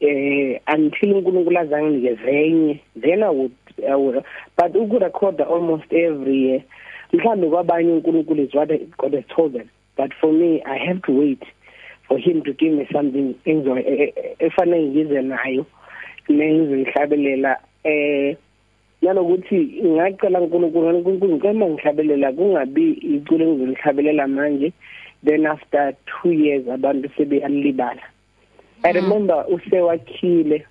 eh 0.00 0.60
until 0.74 1.12
uNkulunkulu 1.14 1.58
azanginikeze 1.58 2.46
enye 2.46 2.80
then 3.00 3.22
i 3.22 3.28
would, 3.30 3.52
I 3.88 3.94
would 3.94 4.24
but 4.56 4.74
ukurecord 4.76 5.40
almost 5.40 5.92
every 5.92 6.42
year. 6.46 6.62
Mhlambe 7.12 7.48
kwabanye 7.48 7.92
uNkulunkulu 7.92 8.42
is 8.42 8.54
what 8.54 8.68
God 8.98 9.14
has 9.14 9.24
told 9.36 9.52
them. 9.52 9.68
But 9.96 10.12
for 10.20 10.32
me 10.32 10.62
i 10.66 10.76
have 10.86 11.00
to 11.02 11.12
wait 11.12 11.42
for 12.08 12.18
him 12.18 12.42
to 12.42 12.52
give 12.52 12.72
me 12.72 12.86
something 12.92 13.34
engizo 13.44 13.78
efanele 14.38 14.86
ngize 14.86 15.22
nayo 15.22 15.66
nengizoyihlabelela 16.28 17.58
eh 17.84 18.36
nanokuthi 19.02 19.56
ngicela 19.84 20.40
uNkulunkulu 20.40 20.88
uNkulunkulu 20.88 21.34
ngicela 21.34 21.66
ngihlabelela 21.68 22.32
kungabi 22.32 22.92
iculo 22.92 23.44
engizolihlabelela 23.44 24.26
manje. 24.26 24.72
Then 25.24 25.46
after 25.46 25.92
2 26.24 26.32
years 26.32 26.68
abantu 26.68 27.08
sebeyalibala. 27.16 28.00
I 28.84 28.92
remember 28.92 29.44
usewakhile 29.48 30.64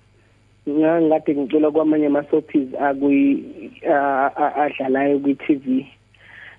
ngangade 0.68 1.34
ngicela 1.34 1.70
kwamanye 1.70 2.06
ama 2.06 2.24
soapies 2.30 2.68
akuyi 2.80 3.44
a- 3.86 4.30
a- 4.36 4.54
adlalayo 4.64 5.18
kwi 5.18 5.34
TV 5.34 5.86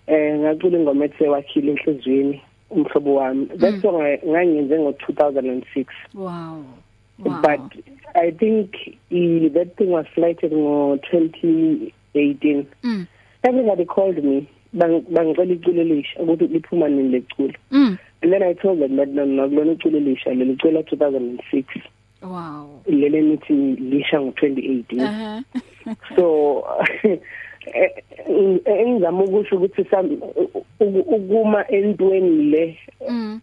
eh 0.07 0.39
ngacula 0.39 0.79
ingoma 0.79 1.05
ethi 1.05 1.17
sewakhile 1.17 1.71
enhlizweni 1.71 2.41
umhlobo 2.69 3.15
wami 3.15 3.45
that 3.45 3.81
song 3.81 4.01
I- 4.01 4.19
ngangiyenze 4.27 4.79
ngo 4.79 4.91
2006 4.91 5.85
Wow. 6.13 6.63
Wow. 7.19 7.41
but 7.41 7.61
i 8.15 8.31
think 8.31 8.75
i, 9.11 9.49
that 9.53 9.75
thing 9.77 9.91
was 9.91 10.05
slated 10.15 10.51
ngo 10.53 10.95
2018 10.95 12.65
mm. 12.83 13.05
everybody 13.43 13.85
called 13.85 14.23
me 14.23 14.47
bang- 14.73 15.05
bangicela 15.09 15.53
iculo 15.53 15.81
elisha 15.81 16.19
ukuthi 16.19 16.47
liphuma 16.47 16.87
nini 16.89 17.09
leculo 17.09 17.53
Mm. 17.71 17.97
and 18.21 18.31
then 18.33 18.43
i 18.43 18.53
told 18.53 18.79
them 18.79 18.95
that 18.97 19.09
no 19.09 19.25
no 19.25 19.47
kulona 19.49 19.71
iculo 19.71 19.97
elisha 19.97 20.33
leli 20.33 20.55
culo 20.57 20.79
2006 20.81 21.63
Wow. 22.21 22.81
lele 22.87 23.21
nithi 23.21 23.53
lisha 23.75 24.21
ngo 24.21 24.29
2018 24.31 25.01
Uh-huh. 25.01 25.95
so 26.15 26.63
eh, 27.03 27.11
eh, 27.11 27.19
engizama 28.65 29.23
ukusho 29.23 29.55
ukuthi 29.55 29.83
sam- 29.83 30.21
u- 30.35 30.63
u- 30.79 30.99
ukuma 31.15 31.67
entweni 31.71 32.43
le. 32.51 32.77
Mm. 33.09 33.39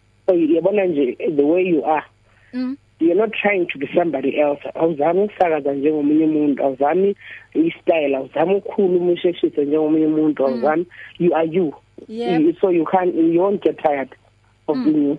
yabona 0.55 0.85
nje 0.85 1.15
the 1.35 1.43
way 1.43 1.63
you 1.67 1.85
are. 1.85 2.05
Mm. 2.53 2.77
you're 2.99 3.15
not 3.15 3.31
trying 3.33 3.65
to 3.65 3.77
be 3.79 3.87
somebody 3.93 4.39
else. 4.39 4.61
Awuzami 4.75 5.21
ukusakaza 5.23 5.73
njengomunye 5.73 6.25
umuntu. 6.25 6.63
Awuzami 6.63 7.15
istyle. 7.53 8.15
Awuzami 8.15 8.55
ukukhuluma 8.55 9.11
usheshise 9.11 9.65
njengomunye 9.65 10.05
umuntu. 10.05 10.45
Awuzami 10.45 10.85
you 11.19 11.35
are 11.35 11.47
you. 11.51 11.73
Yep. 12.07 12.41
You- 12.41 12.53
so 12.61 12.71
you 12.71 12.85
can 12.85 13.33
you 13.33 13.41
won't 13.41 13.63
get 13.63 13.77
tired 13.77 14.09
of 14.67 14.77
being 14.77 15.03
you. 15.07 15.17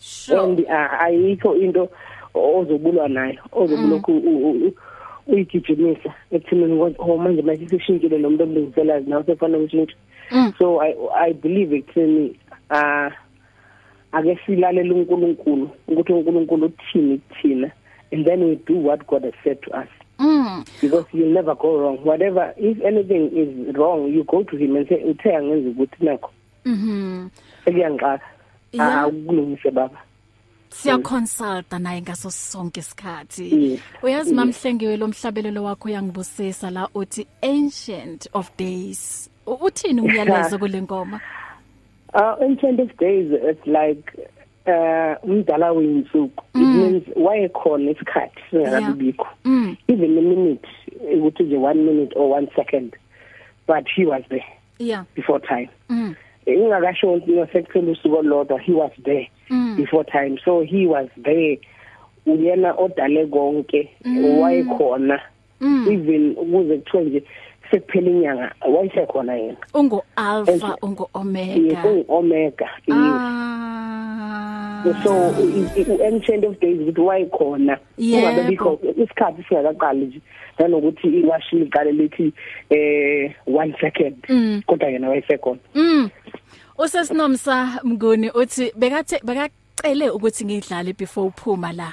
Sure. 0.00 0.40
and 0.40 0.60
uh, 0.60 1.02
ayikho 1.02 1.54
into 1.56 1.88
ozobulwa 2.34 3.08
nayo 3.08 3.38
ozobulokhu 3.52 4.12
uyigijimisa 5.26 6.14
ekuthini 6.32 6.94
oh 6.98 7.16
manje 7.18 7.42
manje 7.42 7.68
sishintshile 7.68 8.18
lo 8.18 8.30
muntu 8.30 8.42
omlungiselayo 8.44 9.00
nawe 9.06 9.24
sefanele 9.24 9.64
ushintshe 9.64 9.96
Mm. 10.32 10.52
so 10.58 10.80
i 10.82 10.94
i 11.20 11.32
believe 11.34 11.76
ekuthini 11.76 12.36
ah 12.70 13.10
ake 14.12 14.38
silalela 14.46 14.94
uNkulunkulu 14.94 15.70
ukuthi 15.88 16.12
uNkulunkulu 16.12 16.66
uthini 16.66 17.18
kuthina 17.18 17.70
and 18.12 18.26
then 18.26 18.42
we 18.42 18.56
do 18.66 18.74
what 18.86 19.06
God 19.06 19.24
has 19.24 19.34
said 19.44 19.60
to 19.60 19.70
us 19.70 19.88
Mm. 20.18 20.64
because 20.82 21.06
you'll 21.12 21.32
never 21.32 21.54
go 21.56 21.78
wrong 21.78 21.98
whatever 22.04 22.52
if 22.56 22.84
anything 22.84 23.30
is 23.34 23.74
wrong 23.76 24.14
you 24.14 24.24
go 24.24 24.42
to 24.44 24.56
him 24.56 24.76
and 24.76 24.88
say 24.88 25.04
uthe 25.04 25.36
angenza 25.36 25.70
ukuthi 25.70 26.04
nakho 26.04 26.30
Mhm. 26.64 27.28
sekuyangixaka 27.64 28.20
Yeah. 28.72 29.02
akulungise 29.04 29.70
baba 29.70 29.98
Siya 30.70 30.98
consulta 30.98 31.78
naye 31.78 32.00
ngaso 32.02 32.30
sonke 32.30 32.80
isikhathi. 32.80 33.70
Yes. 33.72 33.80
Uyazi 34.02 34.30
Yes. 34.30 34.36
mamhlengiwe 34.36 34.96
lo 34.96 35.06
mhlabelelo 35.08 35.64
wakho 35.64 35.88
uyangibusisa 35.88 36.70
la 36.70 36.88
uthi 36.94 37.26
ancient 37.42 38.28
of 38.32 38.50
days. 38.56 39.30
U- 39.46 39.58
Uthini 39.66 40.00
umyalezo 40.00 40.58
kule 40.58 40.82
ngoma? 40.82 41.20
Uh, 42.12 42.34
ancient 42.42 42.80
of 42.80 42.90
days, 42.98 43.30
it's 43.30 43.64
like 43.66 44.02
uh 44.66 45.14
umdala 45.22 45.70
weinsuku. 45.72 46.42
It 46.54 46.58
means 46.60 47.02
wayekhona 47.16 47.90
isikhathi 47.90 48.40
singakabikho. 48.50 49.26
Mm. 49.44 49.76
Even 49.88 50.18
a 50.18 50.20
minute, 50.22 50.66
ukuthi 51.14 51.42
nje 51.44 51.56
1 51.56 51.74
minute 51.74 52.12
or 52.16 52.28
1 52.42 52.48
second. 52.56 52.96
But 53.66 53.86
he 53.96 54.04
was 54.06 54.22
there 54.28 54.44
Yeah. 54.78 55.04
before 55.14 55.38
time. 55.38 55.68
Mm. 55.88 56.16
Ingakasho 56.46 57.12
ukuthi 57.12 57.52
sekuphela 57.52 57.92
usuku 57.92 58.16
olodwa, 58.16 58.58
he 58.60 58.72
was 58.72 58.92
there 59.04 59.28
Mm. 59.50 59.76
before 59.76 60.04
time. 60.04 60.38
So 60.44 60.60
he 60.60 60.86
was 60.86 61.08
there. 61.22 61.58
Uyena 62.26 62.74
odale 62.78 63.26
konke, 63.26 63.88
wayekhona. 64.40 65.20
Mm. 65.60 65.86
Even 65.90 66.34
ukuze 66.36 66.76
kuthiwe 66.78 67.04
nje 67.04 67.22
sekuphela 67.70 68.10
inyanga, 68.10 68.52
wayesekhona 68.68 69.34
yena. 69.36 69.56
Ungu 69.74 70.02
alpha, 70.16 70.52
And- 70.52 70.78
ungu 70.82 71.02
Yes, 71.02 71.10
omega. 71.14 71.84
uomega. 72.08 72.68
Yes. 72.86 72.96
Ah. 72.96 74.94
so 75.04 75.12
u-ancient 75.92 76.44
of 76.44 76.58
days 76.60 76.80
ukuthi 76.80 77.00
wayekhona 77.00 77.78
Yebo. 77.98 78.26
ungabe 78.28 78.48
bikho 78.48 78.80
isikhathi 78.96 79.42
singakaqali 79.48 80.06
nje 80.06 80.20
nanokuthi 80.58 81.08
iwashi 81.20 81.56
liqale 81.56 81.92
lithi 81.92 82.32
eh 82.70 83.30
1 83.46 83.74
second 83.80 84.16
Mm. 84.28 84.62
kodwa 84.66 84.88
yena 84.88 85.08
wayesekhona 85.08 85.58
Mm. 85.74 86.10
Usesinomsa 86.78 87.80
Mnguni 87.84 88.30
uthi 88.30 88.72
bekathe 88.76 89.20
bekacele 89.24 90.10
ukuthi 90.10 90.44
ngidlale 90.44 90.92
before 90.92 91.28
uphuma 91.28 91.72
la. 91.72 91.92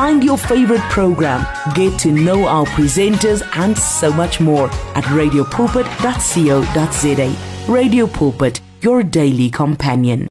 Find 0.00 0.24
your 0.24 0.38
favorite 0.38 0.80
program, 0.88 1.44
get 1.74 1.98
to 2.00 2.10
know 2.10 2.46
our 2.46 2.64
presenters, 2.64 3.42
and 3.58 3.76
so 3.76 4.10
much 4.10 4.40
more 4.40 4.70
at 4.96 5.04
radiopulpit.co.za. 5.04 7.70
Radio 7.70 8.06
Pulpit, 8.06 8.62
your 8.80 9.02
daily 9.02 9.50
companion. 9.50 10.26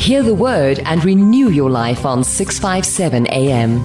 Hear 0.00 0.24
the 0.24 0.34
word 0.34 0.80
and 0.80 1.04
renew 1.04 1.50
your 1.50 1.70
life 1.70 2.04
on 2.04 2.24
657 2.24 3.28
AM. 3.28 3.78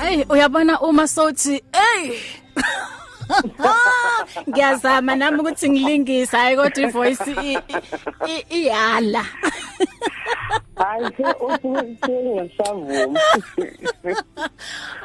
Hey 0.00 0.24
uyabona 0.24 0.80
uma 0.82 1.06
sothi 1.06 1.62
hey 1.72 2.18
Ngiyazama 4.48 5.16
nami 5.16 5.38
ukuthi 5.40 5.70
ngilingise. 5.70 6.36
Hayi 6.36 6.56
kodwa 6.56 6.82
ivoice 6.88 7.58
iyala. 8.50 9.24
hayi 10.80 11.06
se 11.16 11.24
usungasavuma 11.46 13.20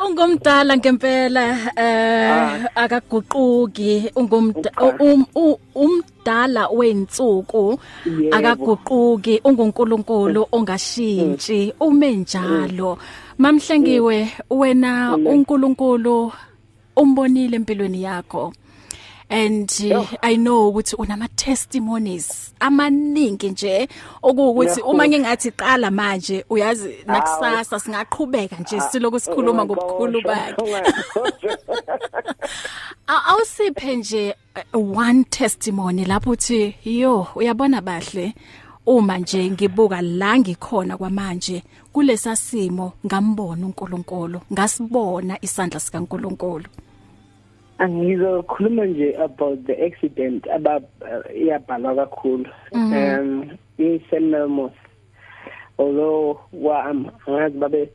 Ungumdala 0.05 0.77
ngempela 0.77 1.43
eh 1.75 2.65
akaguquki. 2.75 4.11
Ungumda 4.15 4.71
um- 4.99 5.25
u- 5.35 5.59
umdala 5.75 6.67
weinsuku 6.69 7.79
Yebo. 8.05 8.35
akaguquki 8.37 9.41
ungunkulunkulu 9.43 10.47
ongashintshi 10.51 11.73
ume 11.79 12.11
njalo. 12.15 12.97
Mamhlengiwe 13.37 14.31
wena 14.49 15.15
unkulunkulu 15.15 16.31
umbonile 16.95 17.55
empilweni 17.55 18.03
yakho. 18.03 18.53
And 19.29 19.71
uh, 19.91 20.05
i 20.21 20.35
know 20.37 20.69
ukuthi 20.69 20.95
unama 20.95 21.27
testimonies 21.27 22.53
amaningi 22.59 23.49
nje 23.49 23.87
okuwukuthi 24.23 24.81
uma 24.81 25.07
ngingathi 25.07 25.51
qala 25.51 25.91
manje 25.91 26.45
uyazi 26.49 26.95
nakusasa 27.05 27.79
singaqhubeka 27.79 28.55
nje 28.55 28.81
siloku 28.81 29.19
sikhuluma 29.19 29.65
ngobukhulu 29.65 30.21
bakhe. 30.21 30.75
Aw- 33.07 33.23
awusiphe 33.29 33.95
nje 33.95 34.35
uh, 34.73 34.97
one 34.97 35.23
testimony 35.23 36.05
lapho 36.05 36.29
uthi 36.29 36.75
yo 36.85 37.27
uyabona 37.35 37.81
bahle 37.81 38.33
uma 38.85 39.17
nje 39.17 39.51
ngibuka 39.51 40.01
la 40.01 40.39
ngikhona 40.39 40.97
kwamanje 40.97 41.63
kulesa 41.93 42.35
simo 42.35 42.93
ngambona 43.05 43.65
uNkulunkulu 43.65 44.41
ngasibona 44.53 45.37
isandla 45.41 45.79
sikaNkulunkulu. 45.79 46.65
Angizokhuluma 47.77 48.85
nje 48.85 49.17
about 49.17 49.65
the 49.65 49.85
accident 49.85 50.47
aba 50.47 50.81
iyabhalwa 51.35 51.95
kakhulu. 51.95 52.49
Um 52.71 53.57
i-St 53.77 54.21
Melmos 54.21 54.71
although 55.77 56.39
wa 56.53 56.85
angazi 56.85 57.57
babe 57.57 57.89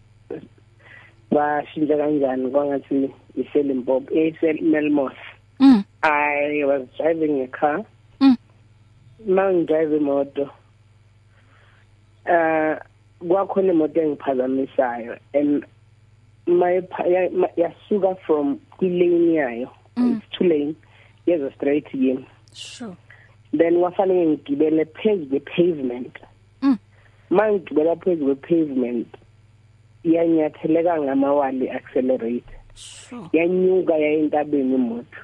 bashintsha 1.31 1.97
kanjani 1.97 2.51
kwangathi 2.51 3.11
iSelimpopo 3.37 4.15
i-St 4.15 4.61
Melmos 4.63 5.17
mm. 5.61 5.85
I 6.03 6.65
was 6.65 6.83
driving 6.97 7.43
a 7.43 7.49
car. 7.49 7.85
Mm. 8.21 8.37
mangidrive 9.27 9.97
imoto 9.97 10.51
uh 12.27 12.77
kwakhona 13.29 13.73
imoto 13.73 14.01
engiphazamisayo 14.01 15.19
and 15.35 15.63
my 15.63 15.67
yasuka 16.47 18.17
from 18.27 18.59
kwilane 18.79 19.35
yayo. 19.35 19.71
It's 19.97 20.25
two 20.39 20.45
lane 20.45 20.77
yeza 21.27 21.53
straight 21.57 21.87
yini 21.95 22.25
sure. 22.55 22.97
Then 23.53 23.77
wafanele 23.77 24.27
ngigibele 24.27 24.85
phezu 24.85 25.27
kwe-pavement 25.27 26.17
Mm. 26.63 26.79
mangigibela 27.31 27.97
phezu 27.97 28.25
kwe-pavement 28.25 29.07
yanyatheleka 30.05 31.01
ngamawali 31.03 31.71
accelerate. 31.71 32.45
Sure. 32.75 33.29
Yanyuka 33.33 33.95
yayintabeni 33.97 34.75
imoto 34.75 35.19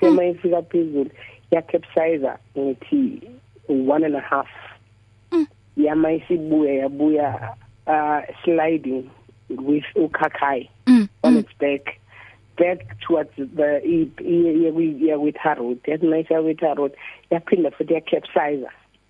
sema 0.00 0.24
ifika 0.24 0.62
phezulu 0.62 1.10
yakapsize 1.50 2.30
ngithi 2.58 3.22
one 3.68 4.04
and 4.04 4.16
a 4.16 4.20
half. 4.20 4.48
Yama 5.76 6.12
isibuya 6.12 6.72
yabuya 6.74 7.54
uh 7.86 8.20
sliding. 8.44 9.10
With 9.60 9.84
ukhakai 9.96 10.68
mm 10.86 11.08
on 11.22 11.36
its 11.36 11.52
back. 11.58 11.98
Back 12.58 13.00
towards 13.00 13.30
the 13.36 13.80
yeah 13.84 15.16
with 15.16 15.36
her 15.36 15.56
road 15.58 15.80
that 15.86 16.02
nice 16.02 16.26
with 16.30 16.60
her 16.60 16.74
road 16.74 16.94
yaphinda 17.30 17.70
futhi 17.70 17.94
yakapsize 17.94 18.66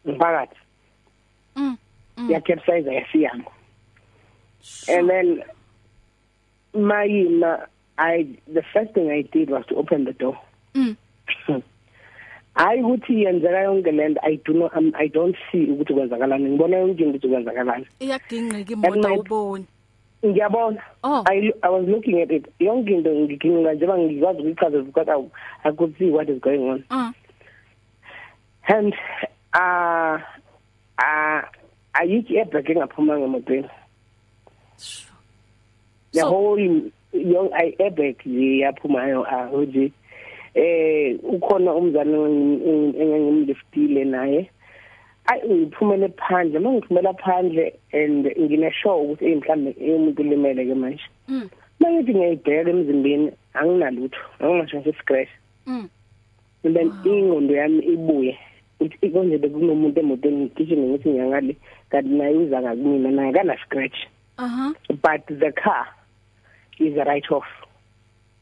phakathi 0.07 0.57
mm 1.57 1.77
yakapsize 2.17 2.87
yasiyama 2.87 3.51
and 4.89 5.11
then 5.11 5.43
my 6.75 7.07
I 7.99 8.27
the 8.47 8.63
first 8.73 8.95
thing 8.95 9.11
I 9.11 9.23
did 9.23 9.51
was 9.51 9.65
to 9.67 9.77
open 9.77 10.05
the 10.05 10.13
door. 10.13 10.39
Mm. 10.75 10.97
Hayi 12.57 12.83
ukuthi 12.83 13.23
yenzeka 13.23 13.63
yonke 13.63 13.93
lento 13.93 14.21
i 14.23 14.37
do 14.45 14.53
not 14.53 14.77
um, 14.77 14.93
i 14.95 15.07
don't 15.09 15.37
see 15.51 15.67
ukuthi 15.67 15.95
kwenzakalani. 15.95 16.51
Ngibona 16.51 16.77
yonke 16.77 17.05
into 17.05 17.19
ukuthi 17.19 17.29
kwenzakalani. 17.29 17.87
Iyagingqika 18.01 18.73
And 18.73 18.85
imoto 18.85 19.09
awuboni 19.09 19.67
ngiyabona. 20.25 20.83
Oh. 21.05 21.25
I, 21.27 21.53
i 21.63 21.69
was 21.69 21.87
looking 21.89 22.21
at 22.23 22.31
it. 22.31 22.47
Yonke 22.61 22.91
into 22.91 23.11
ngiginqa 23.11 23.75
njengoba 23.75 23.99
ngikwazi 23.99 24.39
ukuyichazela 24.41 24.83
because 24.85 25.09
I, 25.09 25.69
i 25.69 25.73
could 25.73 25.99
see 25.99 26.11
what 26.11 26.29
is 26.29 26.41
going 26.41 26.63
on. 26.71 26.85
Ah. 26.91 27.13
And 28.69 28.95
uh 29.55 30.19
uh 30.99 31.43
ayikho 31.95 32.35
airbag 32.39 32.69
engaphuma 32.71 33.19
ngemotweni. 33.19 33.69
The 36.13 36.21
So- 36.21 36.29
whole 36.31 36.91
young 37.13 37.51
i 37.55 37.75
airbag 37.79 38.17
nje 38.27 38.59
yaphumayo 38.59 39.23
uh 39.23 39.63
nje 39.63 39.93
eh 40.55 41.19
ukhona 41.23 41.73
umzali 41.75 42.13
engangimliftile 42.13 44.05
naye. 44.05 44.51
Ayi 45.27 45.49
ngiphumele 45.49 46.09
phandle. 46.09 46.59
Mangiphumela 46.61 47.15
phandle 47.15 47.73
and 47.93 48.27
ngine 48.27 48.73
show 48.73 49.03
ukuthi 49.03 49.37
mhlambe 49.37 49.75
umuntu 49.81 50.23
limele 50.23 50.67
ke 50.67 50.75
manje. 50.75 51.05
Mm. 51.29 51.51
Mayithi 51.81 52.15
ngiyibheka 52.15 52.71
emzimbeni 52.71 53.33
anginalutho. 53.55 54.21
Angingasho 54.41 54.79
nje 54.79 54.93
scratch 54.93 55.31
mm. 55.67 55.89
Then 56.63 56.93
ingqondo 57.05 57.55
yami 57.55 57.83
ibuye. 57.85 58.39
Ukuthi 58.81 59.11
konje 59.11 59.39
bekunomuntu 59.39 60.01
emotweni 60.01 60.45
ngigijime 60.45 60.89
ngithi 60.89 61.09
ngiyangale. 61.09 61.57
Kanti 61.91 62.09
naye 62.09 62.37
uza 62.37 62.63
ngakumina 62.63 63.11
naye 63.11 63.33
kana 63.33 63.57
scratch 63.67 63.97
aha. 64.39 64.75
But 64.89 65.27
the 65.27 65.53
car 65.53 65.87
is 66.79 66.97
a 66.97 67.05
write 67.05 67.31
off 67.31 67.47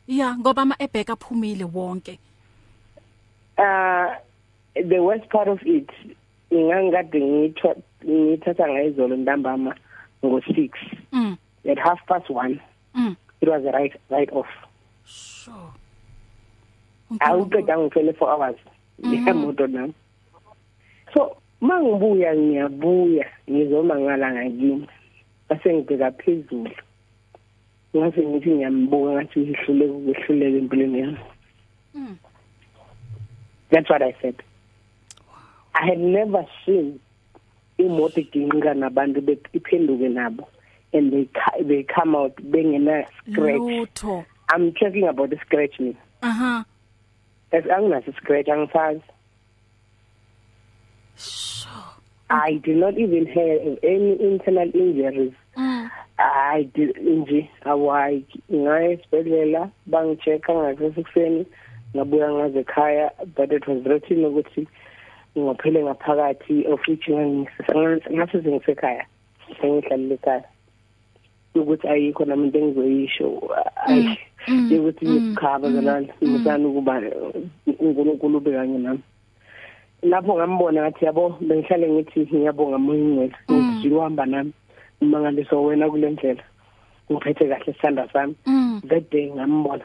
yeah 0.07 0.37
ngoba 0.39 0.63
ama 0.63 0.75
ebheka 0.79 1.13
aphumile 1.13 1.65
wonke. 1.65 2.19
Uh 3.59 4.15
the 4.75 4.99
worst 5.03 5.29
part 5.29 5.49
of 5.49 5.61
it 5.63 5.91
ngangikade 6.55 7.21
ngitha 7.21 7.75
ngithatha 8.05 8.69
ngayizolo 8.69 9.17
ntambama 9.17 9.75
ngo6 10.23 10.71
mm. 11.13 11.37
At 11.71 11.79
half 11.79 12.01
past 12.07 12.31
1 12.31 12.61
mm. 12.95 13.17
it 13.41 13.49
was 13.49 13.65
a 13.65 13.73
right 13.73 13.95
right 14.11 14.33
off. 14.33 14.51
Sure. 15.05 15.73
Awuqeda 17.21 17.77
ngo24 17.77 18.23
hours. 18.23 18.61
Ngemoto 19.01 19.67
nami 19.67 19.95
so 21.15 21.37
mangibuya 21.61 22.37
ngiyabuya 22.37 23.27
ngizomangala 23.51 24.33
ngakini 24.33 24.89
base 25.49 25.73
ngibheka 25.73 26.11
phezulu. 26.11 26.71
Ngase 27.97 28.21
ngithi 28.27 28.51
ngiyambuka 28.51 29.11
ngathi 29.13 29.41
ngihluleke 29.41 29.93
ukwehluleka 29.93 30.59
empilweni 30.59 30.99
yami. 31.01 31.19
Mm. 31.95 32.17
that's 33.71 33.91
what 33.91 34.03
i 34.03 34.15
said. 34.21 34.35
I 35.75 35.87
had 35.87 35.99
never 35.99 36.47
seen 36.65 37.01
imoto 37.79 38.21
iginqika 38.21 38.75
nabantu 38.75 39.21
bephenduke 39.21 40.09
nabo 40.09 40.49
and 40.93 41.13
they 41.13 41.29
they 41.65 41.83
come 41.85 42.17
out 42.17 42.35
bengena 42.37 43.07
scratch. 43.31 43.61
Lutho. 43.61 44.27
I'm 44.49 44.73
talking 44.73 45.07
about 45.07 45.31
the 45.31 45.37
scratch 45.47 45.79
me 45.81 45.97
aha 46.23 46.65
as 47.53 47.65
anginaso 47.65 48.15
scratch 48.17 48.47
angisazi 48.47 49.03
sure 51.17 51.71
i 52.31 52.55
did 52.55 52.77
not 52.77 52.99
even 52.99 53.27
have 53.27 53.79
any 53.83 54.13
internal 54.23 54.71
injuries. 54.75 55.33
Mm. 55.57 55.91
I 56.19 56.69
did 56.75 56.97
nje 56.97 57.51
awayi 57.65 58.25
ngaye 58.53 58.93
esibhedlela 58.93 59.71
bangichecka 59.87 60.55
ngasekuseni 60.55 61.47
ngabuya 61.97 62.33
ngaze 62.33 62.61
ekhaya 62.61 63.11
but 63.37 63.53
it 63.53 63.67
was 63.67 63.85
written 63.85 64.25
ukuthi 64.25 64.69
ngophele 65.39 65.83
ngaphakathi 65.83 66.67
of 66.67 66.81
which 66.89 67.09
ngase 67.09 68.43
sengisekhaya 68.43 69.05
sengihlalile 69.61 70.15
ekhaya 70.15 70.45
ukuthi 71.55 71.89
ayikho 71.89 72.25
nami 72.25 72.47
into 72.47 72.59
engizoyisho 72.59 73.29
ayi 73.87 74.19
ukuthi 74.79 75.07
ngikhaba 75.07 75.71
zalala 75.71 76.07
ngisana 76.23 76.69
ukuba 76.69 77.03
uNkulunkulu 77.67 78.39
ube 78.39 78.53
kanye 78.53 78.79
nami. 78.79 79.03
Lapho 80.03 80.35
ngambona 80.35 80.81
ngathi 80.81 81.05
yabo 81.05 81.37
bengihlale 81.41 81.87
ngithi 81.91 82.21
ngiyabonga 82.21 82.79
moyingcwele 82.79 83.35
ngizile 83.51 83.97
uhamba 83.97 84.27
nami. 84.27 84.53
Umangaliso 85.01 85.63
wena 85.65 85.91
kule 85.91 86.11
ndlela 86.11 86.43
ngiphethe 87.11 87.49
kahle 87.49 87.73
isandla 87.73 88.09
sami. 88.13 88.35
Mm. 88.47 88.81
That 88.89 89.11
day 89.11 89.31
ngambona. 89.31 89.85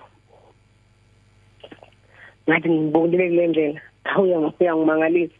Ngathi 2.48 2.70
ngibonile 2.70 3.30
kule 3.30 3.48
ndlela. 3.48 3.82
Awuya 4.06 4.40
ngokuyangimangalisa 4.40 5.36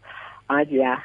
ngathi 0.52 0.78
ya 0.78 1.02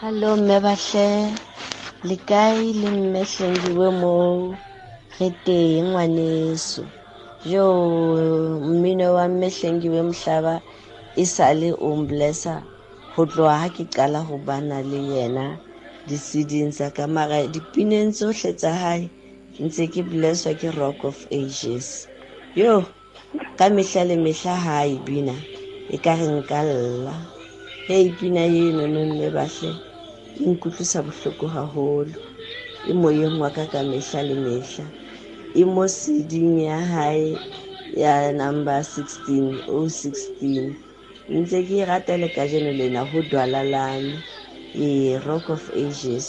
Hallo 0.00 0.36
mmebahle 0.36 1.32
le 2.04 2.16
kae 2.16 2.72
le 2.72 2.90
mmehlengiwe 2.90 3.90
mo 3.90 4.56
re 5.20 5.30
teng 5.44 5.84
ngwaneso. 5.90 6.84
Jo 7.50 7.64
mmino 8.68 9.06
wa 9.16 9.24
mmehlengiwe 9.32 10.00
mhlaba 10.10 10.54
e 11.16 11.24
sale 11.34 11.68
o 11.86 11.88
mblessa 12.02 12.54
ho 13.14 13.20
tloha 13.30 13.56
ha 13.62 13.68
ke 13.76 13.84
qala 13.96 14.20
ho 14.28 14.34
bana 14.48 14.76
le 14.90 15.00
yena 15.12 15.46
di-ceding 16.08 16.70
tsa 16.76 16.86
ka 16.96 17.04
mara 17.16 17.38
dipineng 17.54 18.10
tsohle 18.16 18.50
tsa 18.60 18.70
hae 18.82 19.04
ntse 19.64 19.82
ke 19.92 20.00
blesswa 20.10 20.52
ke 20.60 20.68
rock 20.80 20.98
of 21.10 21.18
ages. 21.40 21.86
Yo 22.60 22.72
ka 23.58 23.66
mehla 23.76 24.02
le 24.08 24.16
mehla 24.26 24.54
ha 24.64 24.76
e 24.86 24.96
bina 25.06 25.36
e 25.90 25.96
ka 26.04 26.12
re 26.20 26.26
nka 26.38 26.58
lla. 26.70 27.16
Hei 27.88 28.06
pina 28.18 28.42
eno 28.64 28.84
no 28.94 29.00
mme 29.10 29.26
bahle 29.36 29.70
e 30.38 30.44
nkutlwisa 30.50 30.98
bohloko 31.06 31.46
haholo. 31.54 32.16
E 32.88 32.92
moyeng 33.00 33.36
wa 33.42 33.48
ka 33.56 33.64
ka 33.72 33.80
mehla 33.90 34.20
le 34.28 34.34
mehla. 34.46 34.84
E 35.60 35.64
mo 35.74 35.84
seding 36.00 36.52
ya 38.02 38.14
number 38.40 38.80
16 38.82 39.64
016 39.66 40.76
ntse 41.38 41.58
ke 41.66 41.74
e 41.82 41.88
ratele 41.90 42.28
ka 42.36 42.42
jeno 42.50 42.70
lena 42.80 43.02
ho 43.10 43.18
dwala 43.30 43.60
lane 43.74 44.16
e 44.86 44.88
rock 45.26 45.46
of 45.56 45.64
ages. 45.84 46.26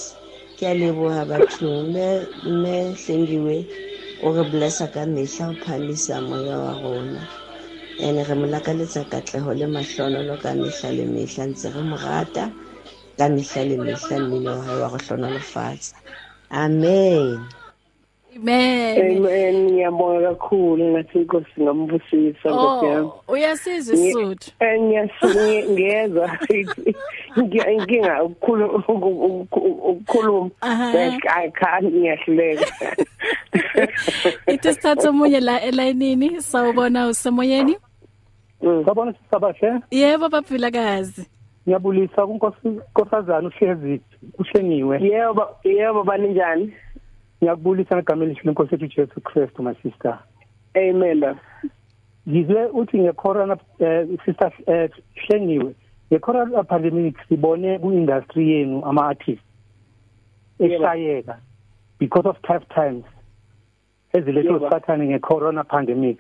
Ke 0.57 0.63
a 0.71 0.73
leboha 0.81 1.23
bathong. 1.31 1.95
Mme 2.43 2.75
hlengiwe 3.01 3.57
o 4.25 4.27
re 4.35 4.43
blessa 4.51 4.85
ka 4.93 5.01
mehla 5.15 5.45
o 5.51 5.55
phamisa 5.63 6.15
moya 6.29 6.55
wa 6.63 6.73
rona. 6.83 7.23
Ene 8.05 8.21
re 8.27 8.35
mo 8.39 8.45
lakaletsa 8.53 9.01
katleho 9.11 9.51
le 9.59 9.65
mahlonolo 9.75 10.35
ka 10.43 10.51
mehla 10.61 10.89
le 10.97 11.05
mehla 11.15 11.43
ntse 11.51 11.67
re 11.75 11.81
mo 11.89 11.95
rata 12.05 12.45
ka 13.17 13.25
mehla 13.35 13.61
le 13.69 13.77
mehla 13.87 14.15
mmino 14.23 14.51
wa 14.57 14.63
hae 14.67 14.77
wa 14.83 14.89
go 14.93 14.97
hlonolofatsa 15.03 15.95
amen. 16.63 17.39
Amen. 18.35 19.17
Amen. 19.17 19.71
Ngiyabonga 19.71 20.29
kakhulu 20.29 20.85
ngathi 20.85 21.17
inkosi 21.17 21.61
ngambusisa 21.61 22.49
nkosi 22.49 22.85
yami. 22.85 23.07
Oh 23.07 23.23
uyasizwa 23.27 23.95
isizothu 23.95 24.51
ngiyezwa. 25.71 26.37
Inkinga 27.73 28.23
ukukhuluma. 28.23 30.51
I 30.61 31.51
can't 31.51 31.93
ngiyahluleka. 31.93 32.95
Ithi 34.47 34.73
sithathe 34.73 35.07
omunye 35.07 35.39
la 35.39 35.61
elayinini 35.61 36.41
sawubona 36.41 37.07
usemoyeni? 37.07 37.77
Sabona 38.85 39.13
sisabahle? 39.13 39.79
Yebo 39.91 40.29
baphilakazi. 40.29 41.25
Ngiyabulisa 41.67 42.27
kunkosazana 42.27 43.47
uhlezi 43.47 44.01
uhlengiwe 44.39 45.01
yebo 45.01 45.47
yebo 45.63 46.03
baninjani? 46.03 46.73
Ngiyakubulisa 47.41 47.95
ngegama 47.95 48.23
elihle 48.23 48.41
lenkosi 48.43 48.73
yethu 48.75 48.88
Jesu 48.88 49.21
Christ 49.21 49.60
my 49.60 49.73
sister. 49.84 50.19
Amen. 50.78 51.19
Baba 51.19 51.39
ngizwe 52.30 52.65
uthi 52.65 52.99
ngecorona 52.99 53.58
eh, 53.80 54.08
sister 54.25 54.52
eh, 54.67 54.89
hlengiwe 55.15 55.75
ngecorona 56.12 56.63
pandemic 56.63 57.15
sibone 57.30 57.80
ku-industry 57.80 58.52
yenu 58.52 58.86
ama-artist 58.86 59.41
eshayeka 60.60 61.38
because 61.99 62.25
of 62.30 62.38
tough 62.41 62.63
times 62.75 63.06
ezilethwe 64.13 64.54
Yebo. 64.54 64.65
usathane 64.67 65.06
ngecorona 65.08 65.63
pandemic. 65.63 66.19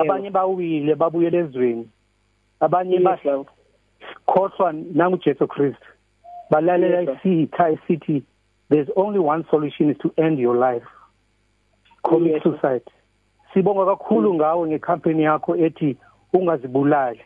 Abanye 0.00 0.30
bawile 0.30 0.94
babuyela 0.94 1.38
ezweni. 1.38 1.88
Abanye 2.60 2.94
Yes, 2.94 3.02
baba. 3.04 3.44
bakhohlwa 4.26 4.72
nangujesu 4.72 5.46
kristu. 5.48 5.86
Balalela 6.50 7.00
Yes, 7.00 7.06
sir. 7.22 7.30
isitha 7.32 7.70
esithi 7.70 8.22
there's 8.70 8.88
only 8.96 9.18
one 9.18 9.44
solution 9.50 9.90
is 9.90 9.98
to 9.98 10.12
end 10.16 10.38
your 10.38 10.56
life. 10.56 10.86
Commit 12.02 12.42
suicide. 12.42 12.82
Sibonga 13.52 13.86
kakhulu 13.86 14.34
ngawe 14.34 14.68
ngecampaign 14.68 15.20
yakho 15.20 15.56
ethi 15.56 15.96
ungazibulali. 16.32 17.20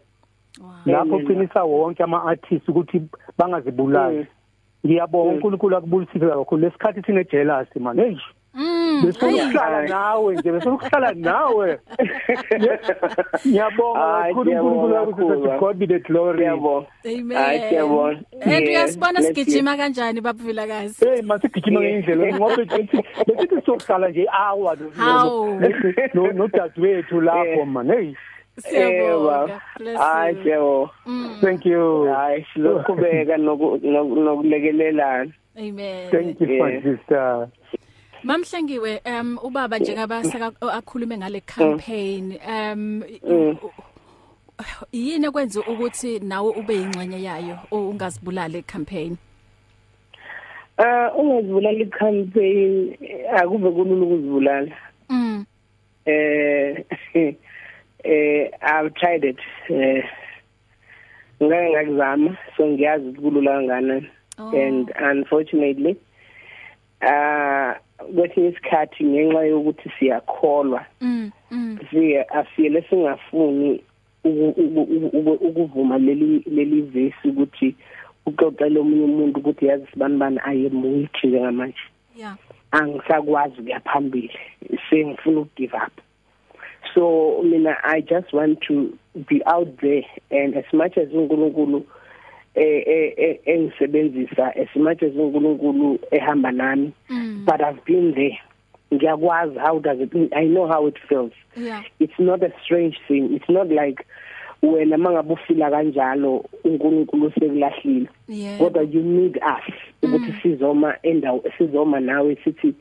Lapho 0.87 1.17
uqinisa 1.17 1.65
wonke 1.65 2.03
ama-artists 2.03 2.69
ukuthi 2.69 3.03
bangazibulali. 3.39 4.27
Ngiyabonga 4.87 5.35
uNkulunkulu 5.35 5.77
akubulisile 5.77 6.29
kakhulu. 6.29 6.63
Lesikhathi 6.63 7.03
sine 7.03 7.25
jealous 7.25 7.69
man 7.77 7.99
hey 9.05 9.13
bese 9.13 9.27
ukuhlala 9.27 9.83
nawe 9.89 10.35
nje 10.35 10.53
bese 10.53 10.69
ukuhlala 10.69 11.13
nawe 11.15 11.79
ngiyabonga 13.47 14.29
uNkulunkulu 14.29 15.03
ukuthi 15.03 15.59
God 15.59 15.79
be 15.79 15.87
the 15.87 15.99
glory 15.99 16.45
Yabo. 16.45 16.87
Amen. 17.07 17.37
Hayi 17.39 17.61
siyabona. 17.69 18.25
And 18.43 18.51
Yeah, 18.51 18.61
uyasibona 18.61 19.21
let's 19.21 19.27
sigijima 19.29 19.77
kanjani 19.77 20.21
babuvilakazi? 20.21 21.05
hey 21.07 21.23
masigijima 21.23 21.81
ngendlela 21.81 22.37
ngoba 22.37 22.57
bethi 22.57 22.99
bethi 23.27 23.67
sokuhlala 23.67 24.09
nje 24.09 24.27
hour 24.33 24.77
Hawu. 24.97 25.61
no 26.15 26.33
no 26.33 26.49
dadewethu 26.49 27.21
lapho 27.21 27.45
Yeah. 27.45 27.67
man 27.67 27.89
hey 27.91 28.15
Siyabonga. 28.59 29.61
Bless 29.79 29.99
Hayi 29.99 30.37
you. 30.37 30.43
siyabo. 30.43 30.91
thank 31.41 31.67
you 31.67 32.05
Hayi 32.15 32.47
sizoqhubeka 32.55 33.37
noku- 33.37 33.79
noku- 33.83 34.21
nokulekelelana. 34.25 35.33
Amen. 35.59 36.11
thank 36.11 36.41
you 36.41 36.47
Yeah. 36.49 36.83
sister 36.83 37.49
Mamhlengiwe 38.25 39.01
um 39.07 39.39
ubaba 39.43 39.79
njengaba 39.79 40.25
saka 40.25 40.53
akhulume 40.73 41.19
ngale 41.19 41.41
campaign 41.41 42.39
um 42.49 43.03
yini 44.93 45.31
kwenza 45.31 45.61
ukuthi 45.61 46.19
nawe 46.19 46.51
ube 46.51 46.75
ingxenye 46.75 47.23
yayo 47.23 47.59
ungazibulali 47.71 48.63
campaign 48.63 49.17
Ah 50.79 51.13
ungazibulala 51.13 51.79
icampaign 51.79 52.97
akube 53.37 53.71
kulula 53.71 54.07
ukuzibulala. 54.07 54.73
Mm 55.09 55.47
Eh 56.07 56.85
eh 58.05 58.51
I've 58.63 58.95
tried 58.95 59.25
it. 59.25 59.39
Eh 59.69 60.05
ngake 61.43 61.71
ngakuzama 61.71 62.37
so 62.57 62.67
ngiyazi 62.67 63.09
ukuthi 63.09 63.21
kulula 63.21 63.53
kangakanani. 63.53 64.11
Oh. 64.37 64.51
and 64.51 64.91
unfortunately 64.99 65.97
ah 67.01 67.75
kwesinye 67.99 68.49
isikhathi 68.49 69.05
ngenxa 69.05 69.45
yokuthi 69.45 69.91
siyakholwa. 69.99 70.85
Mm 71.01 71.31
mm. 71.51 71.79
Siye 71.91 72.25
asiyele 72.25 72.83
singafuni 72.91 73.83
uku- 74.25 74.61
uku- 74.61 75.11
uku- 75.19 75.47
ukuvuma 75.47 75.99
leli 75.99 76.43
leli 76.47 76.81
vesi 76.83 77.29
ukuthi 77.29 77.75
uxoxele 78.27 78.81
omunye 78.81 79.05
umuntu 79.05 79.41
ukuthi 79.41 79.67
yazi 79.67 79.87
sibani 79.93 80.17
bani 80.17 80.39
i 80.45 80.67
am 80.67 80.85
weak 80.85 81.25
njengamanje. 81.25 81.85
Yeah 82.17 82.37
angisakwazi 82.75 83.61
ukuya 83.61 83.81
phambili 83.81 84.39
sengifuna 84.91 85.41
ukugive 85.41 85.77
up. 85.77 85.93
So 86.95 87.43
mina 87.43 87.77
i 87.85 88.01
just 88.01 88.33
want 88.33 88.61
to 88.61 88.89
be 89.29 89.43
out 89.47 89.77
there 89.81 90.05
and 90.31 90.57
as 90.57 90.65
much 90.73 90.99
as 90.99 91.09
uNkulunkulu 91.13 91.87
eh 92.55 92.83
eh 92.87 93.15
eh, 93.17 93.39
engisebenzisa 93.47 94.57
as 94.57 94.69
much 94.77 95.03
as 95.03 95.13
uNkulunkulu 95.15 95.99
ehamba 96.11 96.53
nami. 96.53 96.93
Mm. 97.11 97.45
But 97.45 97.61
i've 97.61 97.85
been 97.85 98.15
there. 98.15 98.39
Ngiyakwazi 98.93 99.59
how 99.59 99.79
does 99.81 99.99
it 100.01 100.33
i 100.33 100.45
know 100.47 100.69
how 100.69 100.87
it 100.87 100.97
feels. 101.09 101.33
Yeah. 101.57 101.83
It's 101.99 102.19
not 102.19 102.43
a 102.43 102.53
strange 102.65 102.97
thing. 103.09 103.35
It's 103.35 103.49
not 103.49 103.69
like 103.69 104.07
wena 104.63 104.99
mangabe 104.99 105.33
ufila 105.33 105.71
kanjalo 105.71 106.45
uNkulunkulu 106.65 107.33
sekulahlile. 107.33 108.09
Yeah. 108.29 108.59
Kodwa 108.59 108.83
you 108.83 109.03
need 109.03 109.37
us 109.37 109.75
ukuthi 110.03 110.33
sizoma 110.43 110.95
endawo 111.03 111.45
sizoma 111.59 112.01
nawe 112.01 112.37
sithi 112.45 112.75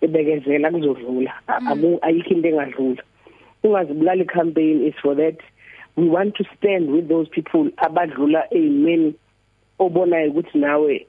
bekezela 0.00 0.70
kuzodlula. 0.70 1.32
Abu 1.46 1.98
ayikho 2.02 2.34
into 2.34 2.48
engadlula. 2.48 3.02
Ungazibulali 3.64 4.24
campaign 4.24 4.86
is 4.86 4.94
for 5.02 5.16
that. 5.16 5.40
We 5.98 6.08
want 6.08 6.36
to 6.36 6.44
stand 6.56 6.90
with 6.90 7.08
those 7.08 7.28
people 7.30 7.70
abadlula 7.76 8.54
eyimeni 8.54 9.14
obonayo 9.78 10.30
ukuthi 10.30 10.58
nawe 10.58 11.06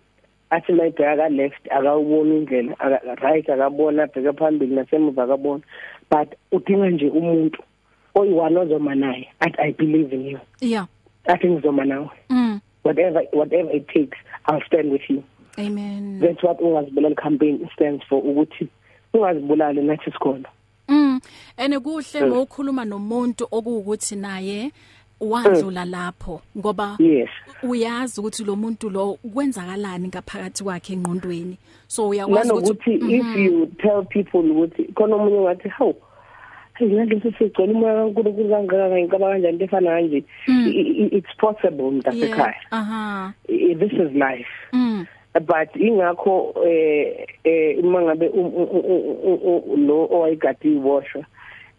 athi 0.49 0.73
mayibheka 0.73 1.17
ka 1.17 1.29
left 1.29 1.71
akawubona 1.71 2.35
indlela 2.35 3.15
right 3.15 3.49
akabona 3.49 4.07
bheka 4.07 4.33
phambili 4.33 4.75
nasemuva 4.75 5.23
akabona 5.23 5.63
but 6.11 6.33
udinga 6.51 6.89
nje 6.89 7.09
umuntu 7.09 7.63
oyiwani 8.15 8.57
ozoma 8.57 8.95
naye 8.95 9.29
athi 9.39 9.61
i 9.61 9.71
believe 9.71 10.15
in 10.15 10.25
you. 10.25 10.39
Yeah. 10.59 10.87
Athi 11.25 11.47
ngizoma 11.47 11.85
nawe. 11.85 12.09
Mm. 12.29 12.59
Whatever 12.83 13.21
whatever 13.33 13.75
it 13.75 13.87
takes 13.87 14.17
i'll 14.47 14.61
stand 14.67 14.91
with 14.91 15.09
you. 15.09 15.23
Amen. 15.59 16.19
That's 16.19 16.43
what 16.43 16.59
ungazibulali 16.59 17.15
campaign 17.15 17.69
stands 17.73 18.03
for 18.09 18.23
ukuthi 18.23 18.67
ungazibulali 19.13 19.81
nathi 19.81 20.11
sikhona 20.11 20.49
ene 21.59 21.79
kuhle 21.79 22.19
ngokukhuluma 22.27 22.85
nomuntu 22.85 23.43
okuwukuthi 23.51 24.15
naye 24.15 24.71
wandlula 25.21 25.85
lapho 25.85 26.41
ngoba 26.57 26.97
uyazi 27.63 28.19
ukuthi 28.21 28.43
lo 28.43 28.55
muntu 28.55 28.89
lo 28.89 29.17
kwenzakalani 29.33 30.07
ngaphakathi 30.07 30.63
kwakhe 30.63 30.93
engqondweni. 30.93 31.57
So 31.87 32.07
uyakwazi 32.09 32.47
nanokuthi 32.47 32.93
if 32.95 33.35
you 33.35 33.65
tell 33.81 34.03
people 34.05 34.39
ukuthi 34.51 34.83
khona 34.95 35.15
umunye 35.15 35.37
ungathi 35.37 35.69
hawu 35.69 35.95
hey 36.77 36.87
ngalesi 36.87 37.31
sigcwele 37.37 37.73
umoya 37.73 37.95
kaNkulunkulu 37.95 38.49
kangaka 38.49 38.95
ngicabanga 38.95 39.33
kanjani 39.33 39.53
into 39.53 39.65
efana 39.65 39.89
kanje 39.91 40.23
i- 40.47 41.09
it's 41.17 41.35
possible 41.37 41.91
mntasekhaya 41.91 42.55
aha. 42.71 43.33
This 43.47 43.91
is 43.91 44.11
life. 44.15 44.47
Mm 44.73 45.05
but 45.33 45.75
ingakho 45.75 46.53
eh 46.65 47.27
eh 47.43 47.83
mangabe 47.83 48.27
lo 49.87 50.07
owayigadi 50.11 50.75
iboshwa 50.75 51.21
eh 51.21 51.27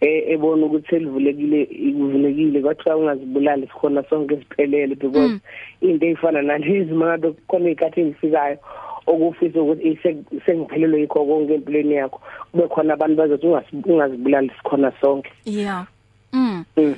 ebona 0.00 0.66
ukuthi 0.66 0.88
selivulekile 0.90 1.62
ikuvulekile 1.62 2.60
kwathiwa 2.60 2.96
ungazibulali 2.96 3.66
sikhona 3.66 4.04
sonke 4.10 4.36
siphelele 4.36 4.94
because 4.94 5.40
into 5.80 6.06
eyifana 6.06 6.42
nalezi 6.42 6.92
mangabe 6.92 7.32
khona 7.48 7.70
ikhathi 7.70 8.00
engifikayo 8.00 8.58
okufisa 9.06 9.62
ukuthi 9.62 9.88
ise- 9.88 10.24
sengiphelelwe 10.46 11.00
yikho 11.00 11.24
konke 11.24 11.54
empilweni 11.54 11.94
yakho 11.94 12.20
kube 12.52 12.68
khona 12.68 12.94
abantu 12.94 13.16
bazothi 13.16 13.46
ungasi- 13.46 13.92
ungazibulali 13.92 14.50
sikhona 14.56 14.92
sonke 15.00 15.30
yeah 15.44 15.86
mm 16.32 16.64
Mm. 16.76 16.94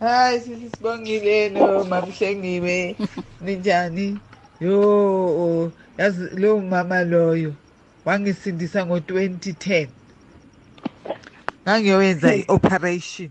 Hayi 0.00 0.40
sisibongile 0.40 1.48
no 1.48 1.84
mamhlengiwe 1.84 2.96
ninjani? 3.40 4.18
Yo 4.60 5.72
yazi 5.98 6.28
lo 6.36 6.60
mama 6.60 7.04
loyo. 7.04 7.54
Wangisindisa 8.08 8.82
ngo2010 8.84 9.88
ngangiyowenza 11.64 12.34
ioperation. 12.34 13.30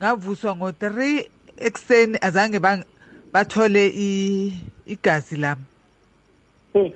Ngavuswa 0.00 0.52
ngo3 0.54 1.24
ekseni 1.56 2.18
azange 2.20 2.58
bathole 3.32 3.82
igazi 4.86 5.36
lami. 5.36 5.64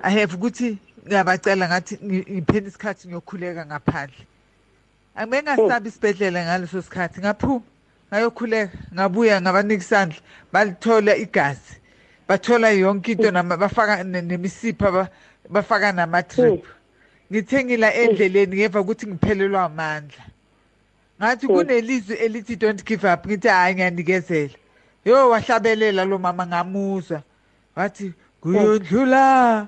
I 0.03 0.09
have 0.19 0.33
ukuthi 0.35 0.77
ngiyabacela 1.07 1.67
ngathi 1.67 1.95
ngi- 1.97 2.25
ngipheni 2.33 2.67
isikhathi 2.67 3.07
ngiyokhuleka 3.07 3.65
ngaphandle. 3.65 4.25
Angibe 5.15 5.41
ngasabi 5.43 5.89
isibhedlela 5.89 6.45
ngaleso 6.45 6.81
sikhathi 6.81 7.19
ngaphuma 7.21 7.61
ngayokhuleka 8.09 8.77
ngabuya 8.93 9.41
ngabanika 9.41 9.83
isandla 9.83 10.19
balithola 10.53 11.15
igazi. 11.15 11.77
Bathola 12.27 12.69
yonke 12.71 13.11
into 13.11 13.31
bafaka 13.31 14.03
ne- 14.03 14.21
nemisipha 14.21 15.09
bafaka 15.49 15.91
nama-trip. 15.91 16.65
Ngithe 17.31 17.63
ngila 17.63 17.93
endleleni 17.93 18.55
ngeva 18.55 18.81
ukuthi 18.81 19.07
ngiphelelwa 19.07 19.63
amandla. 19.63 20.23
Ngathi 21.19 21.47
kunelizwi 21.47 22.15
elithi 22.15 22.55
don't 22.55 22.85
give 22.85 23.05
up. 23.13 23.25
Ngithi 23.25 23.47
hhayi 23.47 23.75
ngiyanikezela. 23.75 24.53
Yo 25.05 25.29
wahlabelela 25.29 26.05
lo 26.05 26.17
mama 26.17 26.47
ngamuzwa 26.47 27.23
wathi 27.75 28.13
kuyondlula 28.41 29.67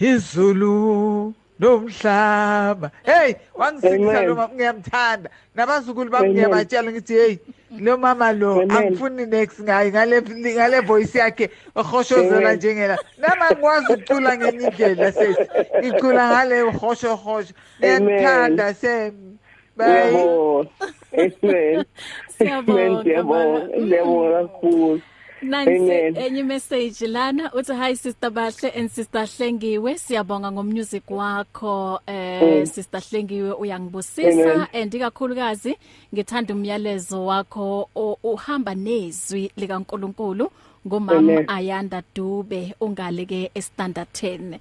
izulu. 0.00 1.34
Nomhlaba 1.58 2.90
hey 3.04 3.34
wangisingisa 3.54 4.22
Amen. 4.22 4.26
lo 4.26 4.34
mama 4.34 4.54
ngiyamthanda 4.54 5.30
nabazukulu 5.54 6.10
bami 6.10 6.30
Amen. 6.30 6.34
ngiyabatshela 6.34 6.92
ngithi 6.92 7.14
hey 7.14 7.38
lo 7.78 7.96
mama 7.98 8.32
lo 8.32 8.62
Amen. 8.62 8.68
angifuni 8.68 9.26
next 9.26 9.60
ngayi 9.60 9.90
ngale 9.90 10.22
ngale 10.22 10.80
voice 10.80 11.18
yakhe 11.18 11.50
ohoshozela 11.74 12.54
Amen. 12.54 12.56
njengela 12.56 12.98
nama 13.16 13.52
ngikwazi 13.52 13.92
ukucula 13.92 14.38
ngenye 14.38 14.64
indlela 14.64 15.12
sesi 15.12 15.48
ngicula 15.80 16.28
ngale 16.28 16.60
hosho 16.62 17.16
hosho 17.16 17.54
Amen. 17.82 18.64
ngiyathanda 18.64 18.74
sem 18.74 19.38
bye 19.76 19.86
Yebo. 19.86 20.66
Amen. 21.14 21.86
Siyabonga, 22.28 23.00
Amen, 23.00 23.02
Siyabonga. 23.04 23.24
baba. 23.24 23.70
Siyabonga 23.88 24.48
kakhulu. 24.48 25.02
Nansi 25.42 25.92
enye 26.18 26.42
message 26.42 27.06
lana. 27.06 27.50
Uthi 27.54 27.72
hi 27.74 27.94
sister 27.96 28.30
Bahle 28.30 28.70
and 28.76 28.90
sister 28.90 29.20
Hlengiwe. 29.26 29.98
Siyabonga 29.98 30.52
ngomusic 30.52 31.10
wakho 31.10 32.00
eh 32.06 32.42
Mm. 32.60 32.66
sister 32.66 33.00
Hlengiwe 33.00 33.52
uyangibusisa. 33.52 34.68
And 34.72 34.94
ikakhulukazi 34.94 35.76
ngithanda 36.14 36.54
umyalezo 36.54 37.26
wakho 37.26 37.88
uhamba 38.22 38.74
nezwi 38.74 39.50
likaNkuluNkulu 39.56 40.50
ngomama. 40.86 41.48
Ayanda 41.48 42.02
Dube 42.14 42.74
ungaleke 42.80 43.50
estandard 43.54 44.08
10 44.12 44.58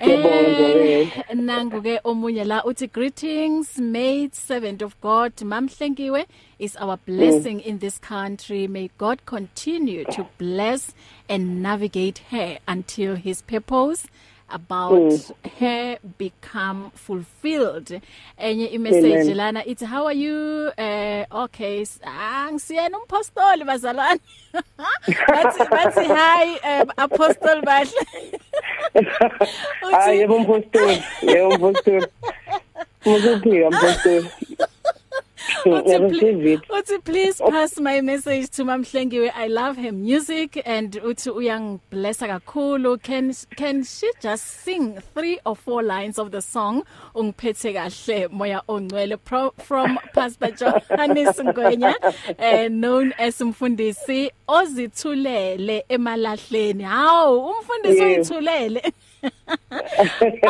Siyabonga, 0.00 0.08
Nzabeth. 0.08 1.34
nangu 1.34 1.82
ke 1.82 2.00
omunye 2.04 2.44
la 2.44 2.62
uthi 2.64 2.86
greetings 2.86 3.78
made 3.78 4.30
servant 4.32 4.82
of 4.82 4.94
God 5.02 5.32
mamhlengiwe 5.42 6.26
is 6.58 6.76
our 6.76 6.96
blessing 7.06 7.60
in 7.60 7.78
this 7.78 7.98
country. 7.98 8.66
May 8.66 8.90
God 8.98 9.24
continue 9.26 10.04
to 10.06 10.26
bless 10.38 10.92
and 11.28 11.62
navigate 11.62 12.18
her 12.30 12.58
until 12.66 13.14
his 13.16 13.42
purpose 13.42 14.06
about 14.50 15.30
her 15.58 15.98
become 16.16 16.90
fulfilled. 16.94 18.00
Enye 18.40 18.72
imessage 18.72 19.02
lana 19.36 19.62
ithi 19.66 19.84
how 19.86 20.06
are 20.06 20.14
you? 20.14 20.72
Uh, 20.78 21.24
okay 21.44 21.82
s- 21.82 22.00
ah 22.04 22.48
ngisiyena 22.50 22.96
umpostoli 22.98 23.64
bazalwane. 23.64 24.20
Bathi 25.28 25.64
bathi 25.68 26.06
hi 26.06 26.80
um, 26.80 26.90
apostle 26.96 27.60
bahle. 27.62 27.92
Ah, 29.92 30.10
yebo 30.12 30.38
mpostoli. 30.38 31.02
Yebo 31.22 31.50
mpostoli. 31.58 32.06
Mukuphika 33.04 33.70
mpostoli. 33.70 34.30
Uthi 35.64 35.90
Yebo 35.90 36.08
pl- 36.10 36.20
David. 36.20 36.60
uthi 36.70 37.04
please 37.04 37.38
pass 37.50 37.78
my 37.80 38.00
message 38.00 38.48
to 38.50 38.64
Mamhlengiwe 38.64 39.30
I 39.34 39.46
love 39.48 39.76
her 39.76 39.92
music 39.92 40.62
and 40.64 40.92
uthi 40.92 41.30
uyangblessa 41.30 42.26
kakhulu. 42.28 43.02
Can 43.02 43.32
can 43.56 43.82
she 43.84 44.10
just 44.20 44.44
sing 44.64 44.98
3 45.14 45.38
or 45.46 45.56
4 45.56 45.82
lines 45.82 46.18
of 46.18 46.30
the 46.30 46.40
song? 46.42 46.82
Ungiphethe 47.14 47.72
kahle 47.74 48.28
moya 48.30 48.62
ongcwele 48.68 49.16
pro, 49.24 49.50
from 49.58 49.98
Pastor 50.14 50.50
Johannes 50.52 51.36
Ngwenya 51.38 51.94
uh, 52.38 52.68
known 52.68 53.12
as 53.18 53.38
umfundisi 53.40 54.30
ozithulele 54.48 55.84
emalahleni. 55.88 56.84
Hawu 56.84 57.50
umfundisi 57.50 57.98
Yeah. 57.98 58.08
oyithulele. 58.18 58.92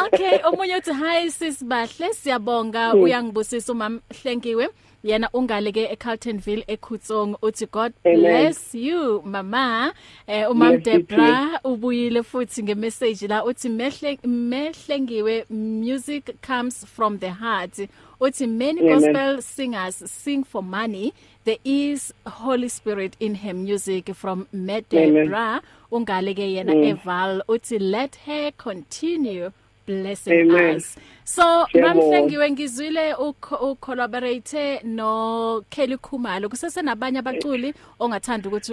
Okay 0.05 0.41
omunye 0.45 0.77
uthi 0.77 0.93
hi 0.93 1.31
sis 1.31 1.63
Bahle 1.65 2.13
siyabonga. 2.15 2.95
Uyangibusisa 2.95 3.73
umam 3.73 4.01
Hlengiwe 4.23 4.69
yena 5.05 5.29
ungaleke 5.33 5.85
eCarltonville 5.93 6.65
eKhutsong 6.69 7.37
uthi 7.43 7.67
God 7.71 7.93
Amen. 8.07 8.21
bless 8.21 8.75
you 8.75 9.23
mama 9.25 9.93
eh 10.27 10.51
umam 10.51 10.69
Bless 10.69 10.87
you 10.87 10.93
Debra 10.99 11.61
ubuyile 11.65 12.23
futhi 12.23 12.63
ngemessage 12.63 13.29
la 13.29 13.45
uthi 13.45 13.69
mehle 13.69 14.19
mehlengiwe 14.27 15.45
music 15.51 16.31
comes 16.43 16.85
from 16.87 17.19
the 17.19 17.31
heart 17.31 17.79
uthi 18.21 18.47
many 18.47 18.81
Amen. 18.81 18.95
gospel 18.95 19.43
singers 19.43 19.97
sing 20.11 20.45
for 20.45 20.63
money 20.63 21.13
there 21.45 21.59
is 21.65 22.13
holy 22.27 22.69
spirit 22.69 23.15
in 23.21 23.35
her 23.37 23.55
music 23.55 24.15
from 24.15 24.47
Amen. 24.53 24.67
Medebra 24.67 25.61
ungaleke 25.93 26.53
yena 26.53 26.75
Mm. 26.75 26.85
eval 26.85 27.43
uthi 27.49 27.79
let 27.79 28.17
her 28.27 28.53
continue 28.53 29.51
blessing 29.89 30.51
Amen. 30.51 30.77
us. 30.77 30.97
So 31.25 31.67
mamhlengiwe 31.75 32.51
ngizwile 32.51 33.15
u 33.15 33.75
collaborate 33.81 34.81
no 34.85 35.65
Kelly 35.71 35.97
Khumalo. 35.97 36.49
Kusese 36.49 36.83
nabanye 36.83 37.19
abaculi 37.19 37.75
ongathanda 37.99 38.49
ukuthi 38.49 38.73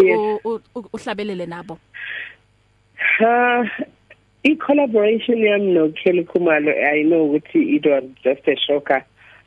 uhlabelele 0.94 1.46
nabo. 1.46 1.80
Ha 3.18 3.64
i-collaboration 4.44 5.38
yami 5.38 5.74
no 5.74 5.90
Kelly 6.04 6.24
Khumalo 6.24 6.72
I 6.72 7.04
know 7.04 7.28
ukuthi 7.28 7.76
it 7.76 7.86
was 7.86 8.04
just 8.24 8.48
a 8.48 8.56
shocker 8.68 9.04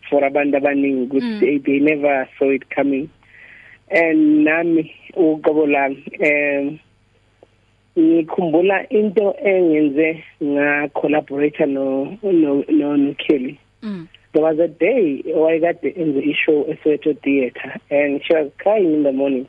for 0.09 0.25
abantu 0.25 0.57
abaningi 0.57 1.07
ukuthi 1.07 1.29
Mm. 1.29 1.65
they, 1.65 1.79
never 1.79 2.29
saw 2.39 2.51
it 2.51 2.69
coming. 2.71 3.09
And 3.91 4.45
nami 4.45 4.95
uqobo 5.15 5.67
lami 5.67 6.05
um 6.21 6.81
ngikhumbula 7.99 8.89
into 8.91 9.35
engenze 9.45 10.25
nga 10.43 10.89
collaborate 10.89 11.67
no 11.67 12.19
no 12.23 12.65
no, 12.69 12.97
no 12.97 13.15
Kelly 13.15 13.59
mm. 13.83 14.09
There 14.33 14.43
was 14.43 14.59
a 14.59 14.69
day 14.69 15.23
wayekade 15.27 15.97
enze 15.97 16.21
ishow 16.33 16.69
eSoweto 16.69 17.17
Theatre 17.23 17.81
and 17.91 18.21
she 18.25 18.35
was 18.35 18.53
crying 18.59 18.95
in 18.95 19.03
the 19.03 19.13
morning. 19.13 19.49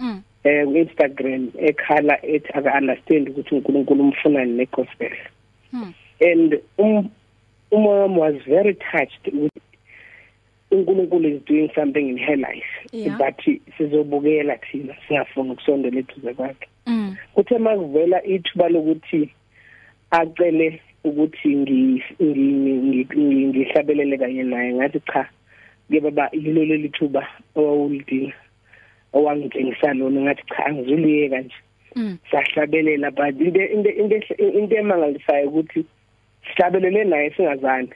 Mm. 0.00 0.22
Eh 0.44 0.64
ku 0.64 0.74
Instagram 0.84 1.50
ekhala 1.56 2.20
ethi 2.22 2.50
aka 2.54 2.76
understand 2.76 3.28
ukuthi 3.28 3.54
uNkulunkulu 3.54 4.02
umfunani 4.04 4.52
negospel. 4.52 5.16
Hmm. 5.70 5.92
and 6.20 6.60
um 6.78 7.10
umoya 7.72 8.02
wami 8.02 8.18
was 8.18 8.34
very 8.46 8.74
touched 8.74 9.32
with 9.32 9.52
uNkulunkulu 10.70 11.28
is 11.28 11.42
doing 11.46 11.70
something 11.74 12.08
in 12.08 12.18
her 12.18 12.36
life 12.36 12.66
Yeah. 12.92 13.18
but 13.18 13.40
sizobukela 13.78 14.56
thina 14.58 14.94
singafuni 15.08 15.50
ukusondela 15.50 15.98
eduze 15.98 16.34
kwakhe. 16.34 16.68
Mm. 16.86 17.16
Kuthe 17.34 17.58
makuvela 17.58 18.22
ithuba 18.24 18.68
lokuthi 18.68 19.30
acele 20.10 20.80
ukuthi 21.04 21.48
ngi- 21.56 22.02
ngi- 22.22 22.80
ngi- 22.80 23.06
ngi- 23.16 23.46
ngihlabelele 23.48 24.18
kanye 24.18 24.42
naye 24.42 24.72
ngathi 24.74 25.00
cha 25.00 25.28
ke 25.90 26.00
baba 26.00 26.28
yilo 26.32 26.64
leli 26.64 26.88
thuba 26.88 27.26
owawulidinga 27.56 28.32
owangitshengisa 29.12 29.94
lona 29.94 30.20
ngathi 30.20 30.42
cha 30.48 30.66
angizuliyeka 30.66 31.38
nje 31.40 31.54
mm. 31.96 32.18
Sahlabelela 32.30 33.10
but 33.10 33.40
into 33.40 33.64
into 33.64 33.90
into 34.58 34.76
emangalisayo 34.76 35.48
ukuthi 35.48 35.84
sihlabelele 36.46 37.04
naye 37.04 37.30
singazani 37.30 37.88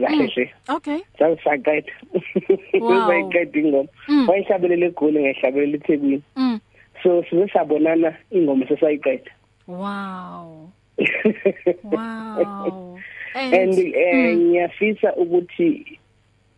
kahle 0.00 0.24
nje 0.26 0.50
okay 0.68 0.98
sasaqeda 1.18 1.92
Wow. 2.80 3.06
sayiqeda 3.08 3.58
ingoma 3.60 3.88
Mm. 4.08 4.28
wayihlabelela 4.28 4.86
egoli 4.86 5.20
ngayihlabelela 5.20 5.76
eThekwini 5.76 6.22
mm. 6.36 6.60
So 7.02 7.22
size 7.30 7.48
sabonana 7.52 8.16
ingoma 8.30 8.66
sesayiqeda 8.66 9.30
wow. 9.68 10.68
Wow. 11.82 12.98
And 13.34 13.78
eh, 13.78 14.36
ngiyafisa 14.36 15.14
ukuthi 15.16 15.98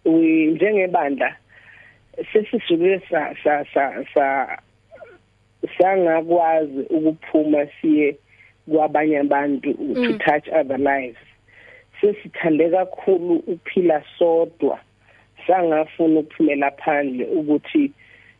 njengebandla 0.04 1.36
sesisuke 2.32 3.00
sa 3.10 3.34
sa 3.44 3.64
sa 3.74 4.04
sa 4.14 4.58
sangakwazi 5.78 6.80
ukuphuma 6.90 7.66
siye 7.80 8.16
kwabanye 8.68 9.18
abantu 9.18 9.72
to 9.74 9.82
Mm. 10.12 10.18
touch 10.18 10.48
other 10.48 10.78
lives. 10.78 11.18
Sesithande 12.00 12.70
kakhulu 12.70 13.34
ukuphila 13.34 14.02
sodwa 14.18 14.78
sangafuna 15.46 16.20
ukuphumela 16.20 16.70
phandle 16.70 17.24
ukuthi 17.26 17.92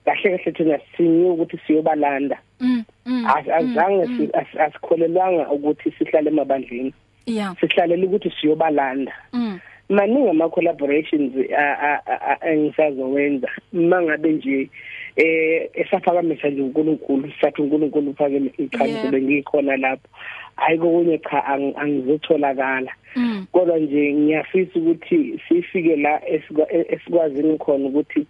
kahle 0.05 0.39
kahle 0.39 0.53
thina 0.53 0.79
sinye 0.97 1.31
ukuthi 1.31 1.59
siyobalanda. 1.67 2.39
Mm 2.61 2.85
mm 3.07 3.27
As- 3.27 3.49
azange 3.49 4.07
mm, 4.07 4.17
si- 4.19 4.33
as- 4.39 4.61
asikholelwanga 4.61 5.51
ukuthi 5.51 5.91
sihlale 5.99 6.31
emabandleni. 6.31 6.95
Yeah. 7.27 7.55
Sihlalela 7.61 8.07
ukuthi 8.07 8.33
siyobalanda. 8.41 9.13
Mm. 9.33 9.59
Maningi 9.89 10.29
ama 10.31 10.49
collaborations 10.49 11.33
a- 11.53 11.79
a- 11.89 12.03
a- 12.07 12.39
a- 12.41 12.51
engisazowenza. 12.51 13.49
Mangabe 13.73 14.33
nje 14.33 14.71
eh 15.17 15.71
esaphakamisa 15.75 16.49
nje 16.51 16.63
uNkulunkulu 16.63 17.33
sathi 17.41 17.63
uNkulunkulu 17.63 18.11
uphakeme 18.11 18.51
iqhaza 18.59 18.91
Yeah. 18.93 19.05
kube 19.05 19.23
ngikhona 19.23 19.77
lapho. 19.77 20.09
Ayiko 20.57 20.91
kunye 20.91 21.19
cha 21.19 21.45
ang- 21.47 21.75
angizotholakala. 21.77 22.93
Mm. 23.17 23.47
Kodwa 23.53 23.79
nje 23.79 24.13
ngiyafisa 24.15 24.79
ukuthi 24.79 25.41
sifike 25.49 25.97
la 25.97 26.21
esikwa- 26.29 26.73
e- 26.73 26.87
esikwazini 26.89 27.59
khona 27.59 27.87
ukuthi 27.87 28.27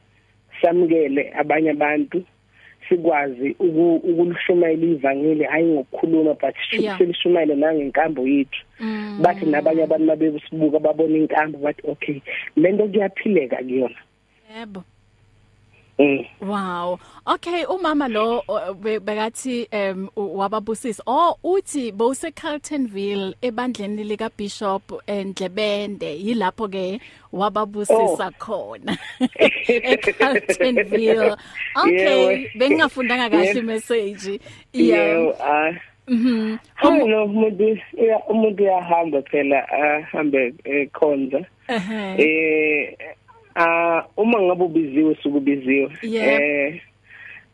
samukele 0.63 1.33
abanye 1.39 1.71
abantu 1.71 2.23
sikwazi 2.89 3.51
uku- 3.59 3.97
ukulishumayela 3.97 4.87
ivangeli 4.87 5.45
hayi 5.45 5.65
ngokukhuluma 5.67 6.35
but 6.35 6.55
Yeah. 6.73 6.99
silishumayele 6.99 7.55
nangenkambo 7.55 8.27
yethu. 8.29 8.65
Mm. 8.81 9.19
Bathi 9.23 9.47
nabanye 9.47 9.83
abantu 9.83 10.05
mabesibuka 10.07 10.79
babona 10.79 11.19
inkambo 11.19 11.59
bathi 11.59 11.83
okay 11.91 12.21
lento 12.57 12.89
kuyaphileka 12.89 13.57
kuyona. 13.57 13.99
Yebo. 14.59 14.83
Mm. 15.99 16.27
Wow. 16.43 16.99
Okay, 17.27 17.65
umama 17.65 18.07
lo 18.13 18.43
bekathi 19.01 19.67
em 19.73 20.09
wababusisa. 20.15 21.01
Oh, 21.07 21.37
uthi 21.43 21.91
bowuse 21.93 22.31
Carltonville 22.35 23.35
ebandleni 23.43 24.05
lika 24.05 24.31
Bishop 24.37 24.83
Ndlebende. 25.09 26.21
Yilapho 26.21 26.69
ke 26.71 27.01
wababusisa 27.33 28.31
khona. 28.39 28.99
eCarltonville. 29.69 31.37
Okay, 31.77 32.49
Yebo. 32.53 32.59
bengingafundanga 32.59 33.31
kahle. 33.31 33.53
Yebo, 33.53 34.53
Yeah. 34.73 35.33
ah 35.41 35.73
Mhm. 36.09 36.59
No 36.83 37.25
umuntu 37.25 37.79
iya- 37.99 38.23
umuntu 38.29 38.63
uyahamba 38.63 39.23
phela 39.23 39.67
ahambe 39.69 40.55
ekhonza 40.65 41.45
Eh. 41.69 42.97
Eh 43.57 43.63
ah 43.63 44.05
uma 44.17 44.43
ngabe 44.43 44.65
ubiziwe 44.65 45.15
sukubiziwe 45.23 45.91
Yep. 46.03 46.41
eh 46.41 46.81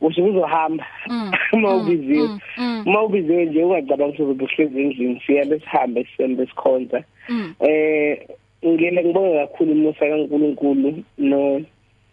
usuke 0.00 0.28
uzohamba 0.28 0.86
Mm, 1.08 1.30
uma 1.52 1.74
mm, 1.74 1.80
ubiziwe 1.80 2.28
mm, 2.28 2.38
mm. 2.58 2.82
uma 2.86 3.02
ubiziwe 3.02 3.44
nje 3.44 3.62
ungacabanga 3.64 4.22
ukuthi 4.22 4.44
uhlezi 4.44 4.80
endlini 4.82 5.22
siyabe 5.26 5.58
sihambe 5.60 6.04
sisembe 6.04 6.46
sikhonza 6.46 7.04
Mm. 7.28 7.54
eh 7.60 8.18
ngile 8.66 9.04
ngibonga 9.04 9.46
kakhulu 9.46 9.72
umusa 9.72 9.98
kaNkuluNkulu 10.08 11.02
no 11.18 11.62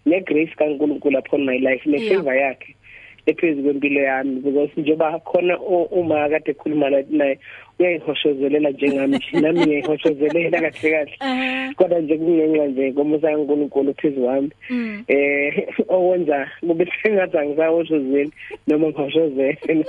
ne 0.05 0.19
grace 0.21 0.53
kaNkuluNkulu 0.57 1.19
upon 1.19 1.45
my 1.45 1.57
life 1.59 1.89
ne 1.89 1.97
Yeah. 2.01 2.15
favor 2.17 2.35
yakhe 2.35 2.75
ephezulu 3.29 3.63
kwempilo 3.63 4.01
yami 4.01 4.39
because 4.41 4.71
njengoba 4.77 5.19
khona 5.19 5.59
u- 5.59 5.89
uma 5.91 6.29
kade 6.29 6.51
ekhuluma 6.51 6.89
la- 6.89 7.03
naye 7.09 7.39
uyayihoshozelela 7.79 8.69
njengami 8.69 9.17
nje 9.17 9.39
nami 9.41 9.59
ngiyayihoshozelela 9.59 10.59
kahle 10.61 10.91
kahle 10.91 11.13
Eh. 11.21 11.75
kodwa 11.75 11.99
nje 11.99 12.17
kungenxa 12.17 12.67
nje 12.67 12.91
komusa 12.91 13.27
kaNkuluNkulu 13.27 13.93
phezu 13.93 14.21
kwami 14.21 14.49
Mm. 14.69 15.03
eh 15.07 15.67
okwenza 15.87 16.47
kube 16.67 16.85
sengathi 17.03 17.37
angisahoshozeli 17.37 18.31
noma 18.67 18.87
ngihoshozele 18.87 19.85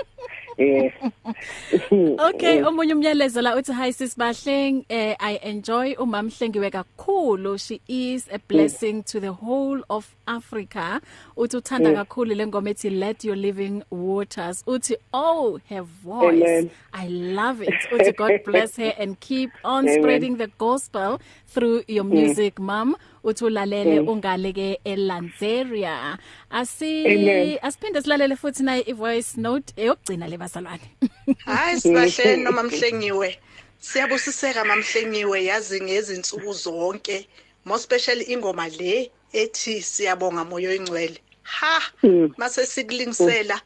eh 0.59 0.91
Okay, 2.19 2.63
omunye 2.63 2.95
umyalezo 2.95 3.43
la 3.43 3.57
uthi 3.57 3.73
hi 3.73 3.93
sis 3.93 4.17
Bahleng, 4.19 4.85
eh 4.89 5.17
I 5.21 5.39
enjoy 5.43 5.95
umamhlengiwe 5.95 6.71
kakhulu. 6.71 7.59
She 7.59 7.81
is 7.89 8.29
a 8.33 8.39
blessing 8.39 9.03
to 9.05 9.21
the 9.21 9.33
whole 9.33 9.83
of 9.89 10.15
Africa. 10.27 11.01
Uthi 11.37 11.57
uthanda 11.57 11.91
Mm. 11.91 11.97
kakhulu 11.97 12.35
lengoma 12.35 12.71
ethi 12.71 12.91
Let 12.91 13.25
Your 13.25 13.37
Living 13.37 13.83
Waters. 13.91 14.63
Uthi 14.67 14.97
oh, 15.15 15.61
her 15.69 15.83
voice. 15.83 16.43
Amen. 16.43 16.71
I 16.93 17.09
love 17.09 17.63
it. 17.63 17.75
Uthi 17.93 18.17
God 18.17 18.41
bless 18.45 18.77
her 18.77 18.93
and 18.99 19.19
keep 19.21 19.51
on 19.65 19.85
Amen. 19.89 20.03
spreading 20.03 20.37
the 20.37 20.49
gospel 20.59 21.21
through 21.49 21.83
your 21.89 22.05
music, 22.05 22.59
mom. 22.59 22.97
Uthi 23.25 23.45
ulalele 23.45 24.01
Mm. 24.01 24.09
ungaleke 24.09 24.81
eLanzeria. 24.85 26.19
Asi 26.51 27.07
Amen. 27.07 27.59
asiphinde 27.63 28.03
silalele 28.03 28.37
futhi 28.37 28.63
naye 28.63 28.83
ivoice 28.87 29.37
note 29.37 29.73
eyogcina 29.77 30.27
lebazalwane. 30.29 30.81
Hayi 31.47 31.81
sibahle 31.81 32.37
noma 32.37 32.63
mhlengiwe. 32.63 33.39
Siyabusiseka 33.81 34.65
mamhlengiwe 34.65 35.45
yazi 35.45 35.81
ngezinsuku 35.81 36.53
zonke. 36.53 37.29
More 37.65 37.79
especially 37.79 38.25
ingoma 38.33 38.69
le 38.69 39.11
ethi 39.33 39.83
siyabonga 39.83 40.45
moyo 40.45 40.75
ingcwele. 40.75 41.19
Ha, 41.43 41.81
Mm. 42.03 42.35
mase 42.37 42.67
sikulingisela 42.67 43.61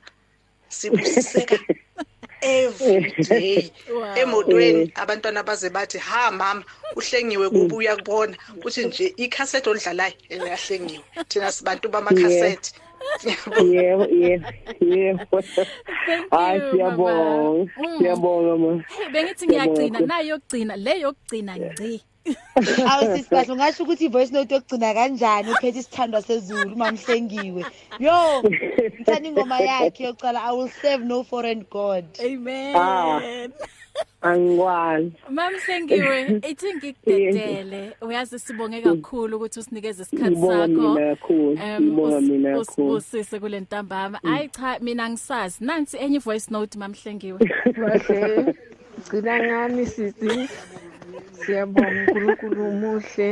sibusiseka 0.68 1.58
every 2.44 3.10
day. 3.24 3.70
Wow. 3.94 4.14
Emotweni 4.16 4.92
abantwana 4.94 5.42
baze 5.42 5.70
bathi 5.70 5.98
ha 5.98 6.30
mama 6.30 6.64
uhlengiwe 6.96 7.50
kubuya 7.50 7.96
kubona 7.96 8.36
kuthi 8.62 8.86
nje 8.86 9.14
icassette 9.16 9.70
olidlalayo 9.70 10.14
eyahlengiwe. 10.28 11.04
Thina 11.28 11.52
sibantu 11.52 11.88
bamacassette. 11.88 12.72
yebo 13.64 14.04
yebo 14.06 14.46
yebo 14.80 15.42
Thank 16.06 16.30
hayi 16.30 16.60
you, 16.60 16.70
siyabonga 16.70 17.24
Mama. 17.24 17.70
Mm. 17.76 17.98
siyabonga 17.98 18.56
ma 18.56 18.84
bengithi 19.12 19.46
ngiyagcina 19.46 20.00
nayo 20.00 20.28
yokugcina 20.28 20.76
le 20.76 21.00
yokugcina 21.00 21.52
ngci. 21.58 22.00
awusisibahle 22.90 23.52
ungasho 23.52 23.82
ukuthi 23.82 24.04
i-voice 24.06 24.32
note 24.32 24.54
yokugcina 24.54 24.94
kanjani 24.94 25.50
uphethe 25.52 25.78
isithandwa 25.78 26.22
sezulu 26.22 26.74
uma 26.74 26.92
mhlengiwe 26.92 27.64
yo 27.98 28.42
ngithanda 28.96 29.28
ingoma 29.28 29.60
yakhe 29.60 30.04
yokucala 30.04 30.42
i 30.44 30.56
will 30.56 30.68
serve 30.82 31.04
no 31.04 31.24
foreign 31.24 31.64
god 31.70 32.04
Amen. 32.24 32.76
Ah. 32.76 33.20
angikwazi 34.22 35.12
Mamsengiwe 35.30 36.22
ithi 36.50 36.74
ngikudedele 36.74 37.92
uyazi 38.00 38.38
sibonge 38.38 38.80
kakhulu 38.82 39.36
ukuthi 39.36 39.60
usinikeze 39.60 40.02
isikhathi 40.02 40.30
ngibonga 40.30 40.66
sakho. 40.66 40.94
mina 40.94 41.16
kakhulu 41.16 41.58
Em, 41.62 41.82
ngibonga 41.82 42.16
us- 42.18 42.22
mina 42.22 42.48
kakhulu 42.58 42.60
usibusise 42.92 43.40
kule 43.40 43.60
ntambama. 43.60 44.18
Hayi 44.22 44.48
cha 44.48 44.78
mina 44.80 45.10
ngisazi. 45.10 45.56
Nansi 45.64 45.96
enye 45.96 46.18
voice 46.18 46.46
note 46.50 46.78
mamhlengiwe. 46.78 47.38
bahle 47.78 48.54
gcina 49.08 49.42
ngami 49.42 49.86
sisi 49.86 50.48
siyabonga 51.40 51.88
uNkulunkulu 52.00 52.60
umuhle 52.72 53.28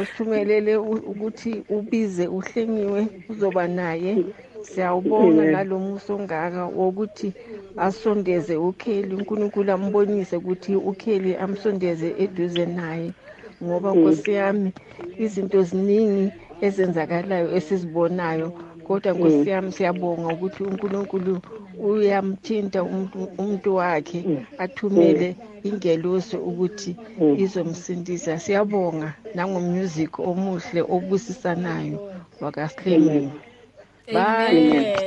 osithumelele 0.00 0.72
ukuthi 1.12 1.52
ubize 1.76 2.24
uhlengiwe 2.38 3.00
uzoba 3.30 3.64
naye. 3.78 4.12
Siyawubonga 4.68 5.42
Amen. 5.42 5.52
nalomusa 5.52 6.10
ongaka 6.14 6.62
wokuthi 6.78 7.28
asondeze 7.86 8.54
ukheli. 8.68 9.12
uNkulunkulu 9.14 9.68
ambonise 9.72 10.34
ukuthi 10.36 10.72
ukheli 10.90 11.30
amsondeze 11.44 12.08
eduze 12.24 12.64
naye 12.78 13.08
ngoba 13.64 13.88
nkosi 13.94 14.30
yami 14.40 14.70
izinto 15.24 15.58
ziningi 15.68 16.26
ezenzakalayo 16.66 17.48
esizibonayo. 17.58 18.48
Kodwa 18.86 19.10
nkosi 19.12 19.46
yami 19.52 19.70
siyabonga 19.76 20.28
ukuthi 20.34 20.60
uNkulunkulu 20.68 21.34
uyamthinta 21.78 22.82
umuntu 22.82 23.18
umuntu 23.38 23.74
wakhe 23.74 24.24
athumele 24.58 25.36
ingelosi 25.64 26.36
ukuthi 26.36 26.96
izomsindisa 27.44 28.38
siyabonga 28.38 29.14
nangomusic 29.34 30.18
omuhle 30.18 30.80
obusisanayo 30.94 31.98
wakahlengiwe 32.40 33.30
Bye. 34.06 34.18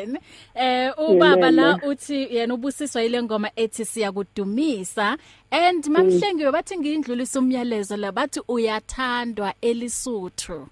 Amen. 0.04 0.18
Eh 0.56 0.92
ubaba 0.98 1.48
Amen, 1.48 1.56
la 1.56 1.78
ma. 1.78 1.80
uthi 1.88 2.36
yena 2.36 2.54
ubusiswa 2.54 3.04
ile 3.04 3.24
ngoma 3.24 3.50
ethi 3.56 3.86
siyakudumisa 3.86 5.18
and 5.52 5.86
mamhlengiwe 5.88 6.52
bathi 6.52 6.78
ngindlulisa 6.78 7.40
umyalezo 7.40 7.98
la 7.98 8.12
bathi 8.12 8.42
uyathandwa 8.48 9.54
elisuthu. 9.62 10.68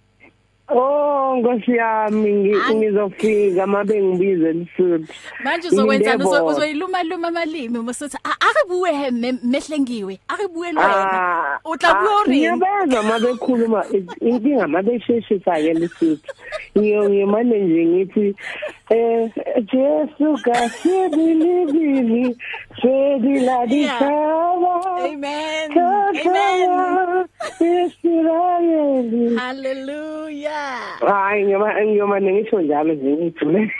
Oh 0.69 1.35
nkosi 1.37 1.71
yami 1.71 2.31
ngi- 2.33 2.53
Ang- 2.61 2.75
ngizofika 2.75 3.67
mabe 3.67 4.03
ngibize 4.03 4.53
lisuthu 4.53 5.13
Manje 5.43 5.67
uzokwenzani 5.67 6.23
Uzo- 6.23 6.29
Ngiyabonga. 6.29 6.51
uzoyiluma 6.55 7.03
luma 7.03 7.27
amalimi 7.27 7.77
umusithi 7.79 8.17
akabuwe 8.23 8.91
he 8.93 9.11
me- 9.11 9.39
mehlengiwe 9.43 10.19
akabuwe 10.27 10.67
wena 10.67 10.81
Ah, 10.83 11.59
utla 11.65 11.93
buwe 11.93 12.11
ah, 12.13 12.21
urini 12.21 12.39
ngiyabezwa 12.57 13.03
mabekhuluma 13.03 13.85
inkinga 14.21 14.67
mabesheshisa 14.67 15.51
ke 15.55 15.73
lisuthu 15.73 16.33
ngiyo 16.77 17.09
ngimane 17.09 17.59
nje 17.59 17.85
ngithi 17.85 18.35
eh 18.89 19.29
Jesu 19.73 20.37
kasidilibili 20.43 22.37
sediladikhaba 22.81 24.73
Amen. 24.97 25.71
Amen. 25.71 27.27
Israeli 27.59 29.35
Hallelujah. 29.35 30.99
hayi 31.07 31.43
ngiyoma 31.45 31.85
ngiyomane 31.85 32.33
ngisho 32.33 32.61
njalo 32.61 32.93
nje 32.93 33.11
ngijule 33.11 33.71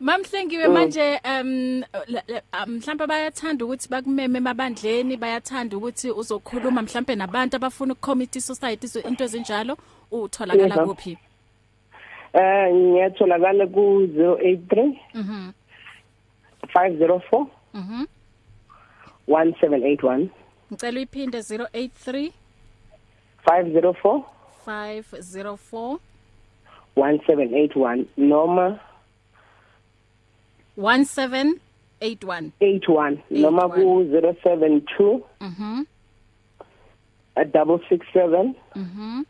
Mamhlengiwe 0.00 0.68
manje 0.68 1.20
um 1.24 1.80
la- 2.06 2.22
la- 2.28 2.42
ah, 2.52 2.66
mhlawumbe 2.66 3.06
bayathanda 3.06 3.64
ukuthi 3.64 3.88
bakumeme 3.88 4.38
emabandleni 4.38 5.16
bayathanda 5.16 5.76
ukuthi 5.76 6.10
uzokhuluma 6.10 6.82
mhlawumbe 6.82 7.14
nabantu 7.14 7.56
abafuna 7.56 7.92
ukucommit 7.92 8.38
society 8.40 8.88
so 8.88 9.00
into 9.00 9.24
ezinjalo 9.24 9.76
utholakala 10.10 10.74
Yebo. 10.74 10.86
kuphi? 10.94 11.18
Eh 12.32 12.72
ngiyatholakala 12.74 13.66
ku 13.66 14.06
083 14.06 14.96
Mhm 15.14 15.52
504 16.74 17.46
mhm 17.74 18.04
1781 19.28 20.28
ngicela 20.72 20.96
uyiphinde 20.98 21.38
083 21.38 22.32
504 23.44 24.22
504 24.66 25.98
1781 26.96 28.04
noma 28.16 28.78
1781 30.76 32.52
81 32.60 33.18
noma 33.30 33.68
ku 33.68 34.04
072 34.08 35.20
mhm 35.40 35.84
a 37.36 37.44
double 37.44 37.80
six 37.88 38.00
seven 38.12 38.54
mhm 38.76 39.24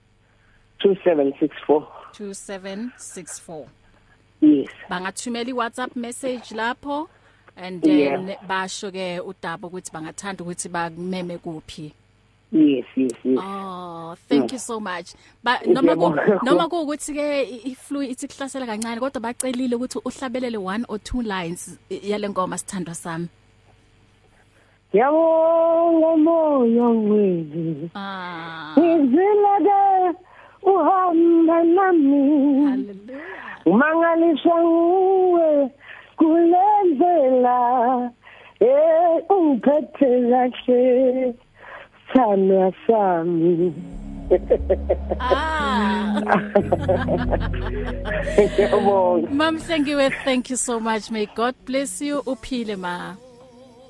2764 0.78 1.86
2764 2.14 3.66
yes. 4.40 4.68
Bangathumela 4.90 5.50
iWhatsApp 5.50 5.96
message 5.96 6.50
lapho 6.54 7.08
and 7.56 7.82
then 7.82 8.28
Yeah. 8.28 8.46
basho 8.48 8.90
ke 8.90 9.20
udaba 9.20 9.68
ukuthi 9.68 9.90
bangathanda 9.92 10.44
ukuthi 10.44 10.68
bakumeme 10.68 11.38
kuphi. 11.38 11.92
Yes 12.50 12.84
yes 12.96 13.12
yes. 13.24 13.38
Oh 13.40 14.14
thank 14.28 14.52
you 14.52 14.58
so 14.58 14.80
much. 14.80 15.14
Ba 15.42 15.60
noma 15.66 15.96
ku 15.96 16.14
noma 16.44 16.68
kuukuthi 16.68 17.12
ke 17.14 17.26
iflu 17.72 18.02
ithi 18.02 18.28
kuhlasela 18.28 18.66
kancane 18.66 19.00
kodwa 19.00 19.20
bacelile 19.20 19.74
ukuthi 19.76 19.98
uhlabelele 20.04 20.58
one 20.60 20.84
or 20.88 20.98
two 20.98 21.22
lines 21.22 21.78
yale 21.88 22.28
ngoma 22.28 22.58
sithandwa 22.58 22.94
sami. 22.94 23.28
Yabonga 24.92 26.16
moyo 26.16 26.88
wethu. 27.08 27.90
Ah. 27.94 28.74
Izilade 28.76 30.16
uhamba 30.62 31.62
nami. 31.62 32.86
Umangaliswa 33.66 34.64
nguwe 34.64 35.70
kulendlela 36.16 38.10
eh 38.60 39.22
ungiphethe 39.30 40.10
kahle 40.30 41.34
sithandwa 42.12 42.72
sami 42.86 43.72
ah. 45.20 46.20
Ngiyabonga 48.38 49.28
Mamhlengiwe 49.30 50.10
thank 50.24 50.50
you 50.50 50.56
so 50.56 50.80
much. 50.80 51.10
May 51.10 51.26
God 51.34 51.54
bless 51.64 52.00
you. 52.00 52.22
Uphile 52.26 52.76
ma. 52.78 53.16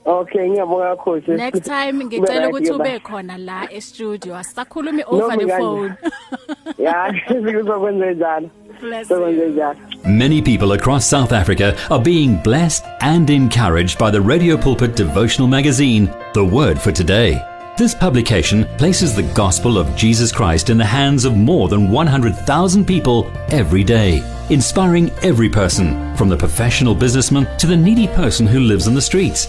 Okay 0.05 0.49
ngiyabonga 0.49 0.97
kakhulu 0.97 1.37
Next 1.37 1.65
time 1.65 2.05
ngicela 2.05 2.49
ukuthi 2.49 2.71
ube 2.71 2.99
khona 2.99 3.39
la 3.39 3.69
e 3.71 3.81
studio 3.81 4.37
asisakhulumi 4.37 5.03
over 5.07 5.37
the 5.39 5.49
phone. 5.59 5.97
Yeah 6.79 7.13
sizokwenza 7.29 8.13
njalo. 8.13 8.51
Sizokwenza 8.81 9.47
njalo. 9.47 9.77
Many 10.05 10.43
people 10.43 10.73
across 10.73 11.07
South 11.07 11.33
Africa 11.33 11.77
are 11.91 12.03
being 12.03 12.37
blessed 12.43 12.85
and 13.01 13.31
encouraged 13.31 13.99
by 13.99 14.11
the 14.11 14.21
Radio 14.21 14.57
Pulpit 14.57 14.97
devotional 14.97 15.49
magazine, 15.49 16.11
The 16.35 16.45
Word 16.45 16.81
for 16.81 16.93
Today. 16.93 17.41
This 17.79 17.95
publication 17.95 18.67
places 18.77 19.15
the 19.15 19.23
gospel 19.35 19.79
of 19.79 19.87
Jesus 19.97 20.33
Christ 20.33 20.69
in 20.69 20.77
the 20.79 20.85
hands 20.85 21.25
of 21.25 21.37
more 21.37 21.69
than 21.69 21.91
100,000 21.91 22.85
people 22.85 23.31
every 23.51 23.85
day, 23.85 24.21
inspiring 24.51 25.11
every 25.23 25.49
person, 25.49 26.15
from 26.17 26.29
the 26.29 26.37
professional 26.37 26.95
businessman 26.95 27.47
to 27.59 27.67
the 27.67 27.77
needy 27.77 28.09
person 28.09 28.47
who 28.47 28.61
lives 28.61 28.89
on 28.89 28.95
the 28.95 29.01
streets. 29.01 29.49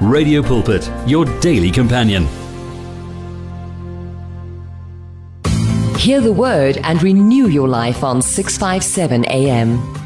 Radio 0.00 0.42
Pulpit, 0.42 0.90
your 1.06 1.26
daily 1.40 1.70
companion. 1.70 2.26
Hear 5.98 6.22
the 6.22 6.32
word 6.32 6.78
and 6.84 7.02
renew 7.02 7.48
your 7.48 7.68
life 7.68 8.02
on 8.02 8.22
657 8.22 9.26
AM. 9.26 9.99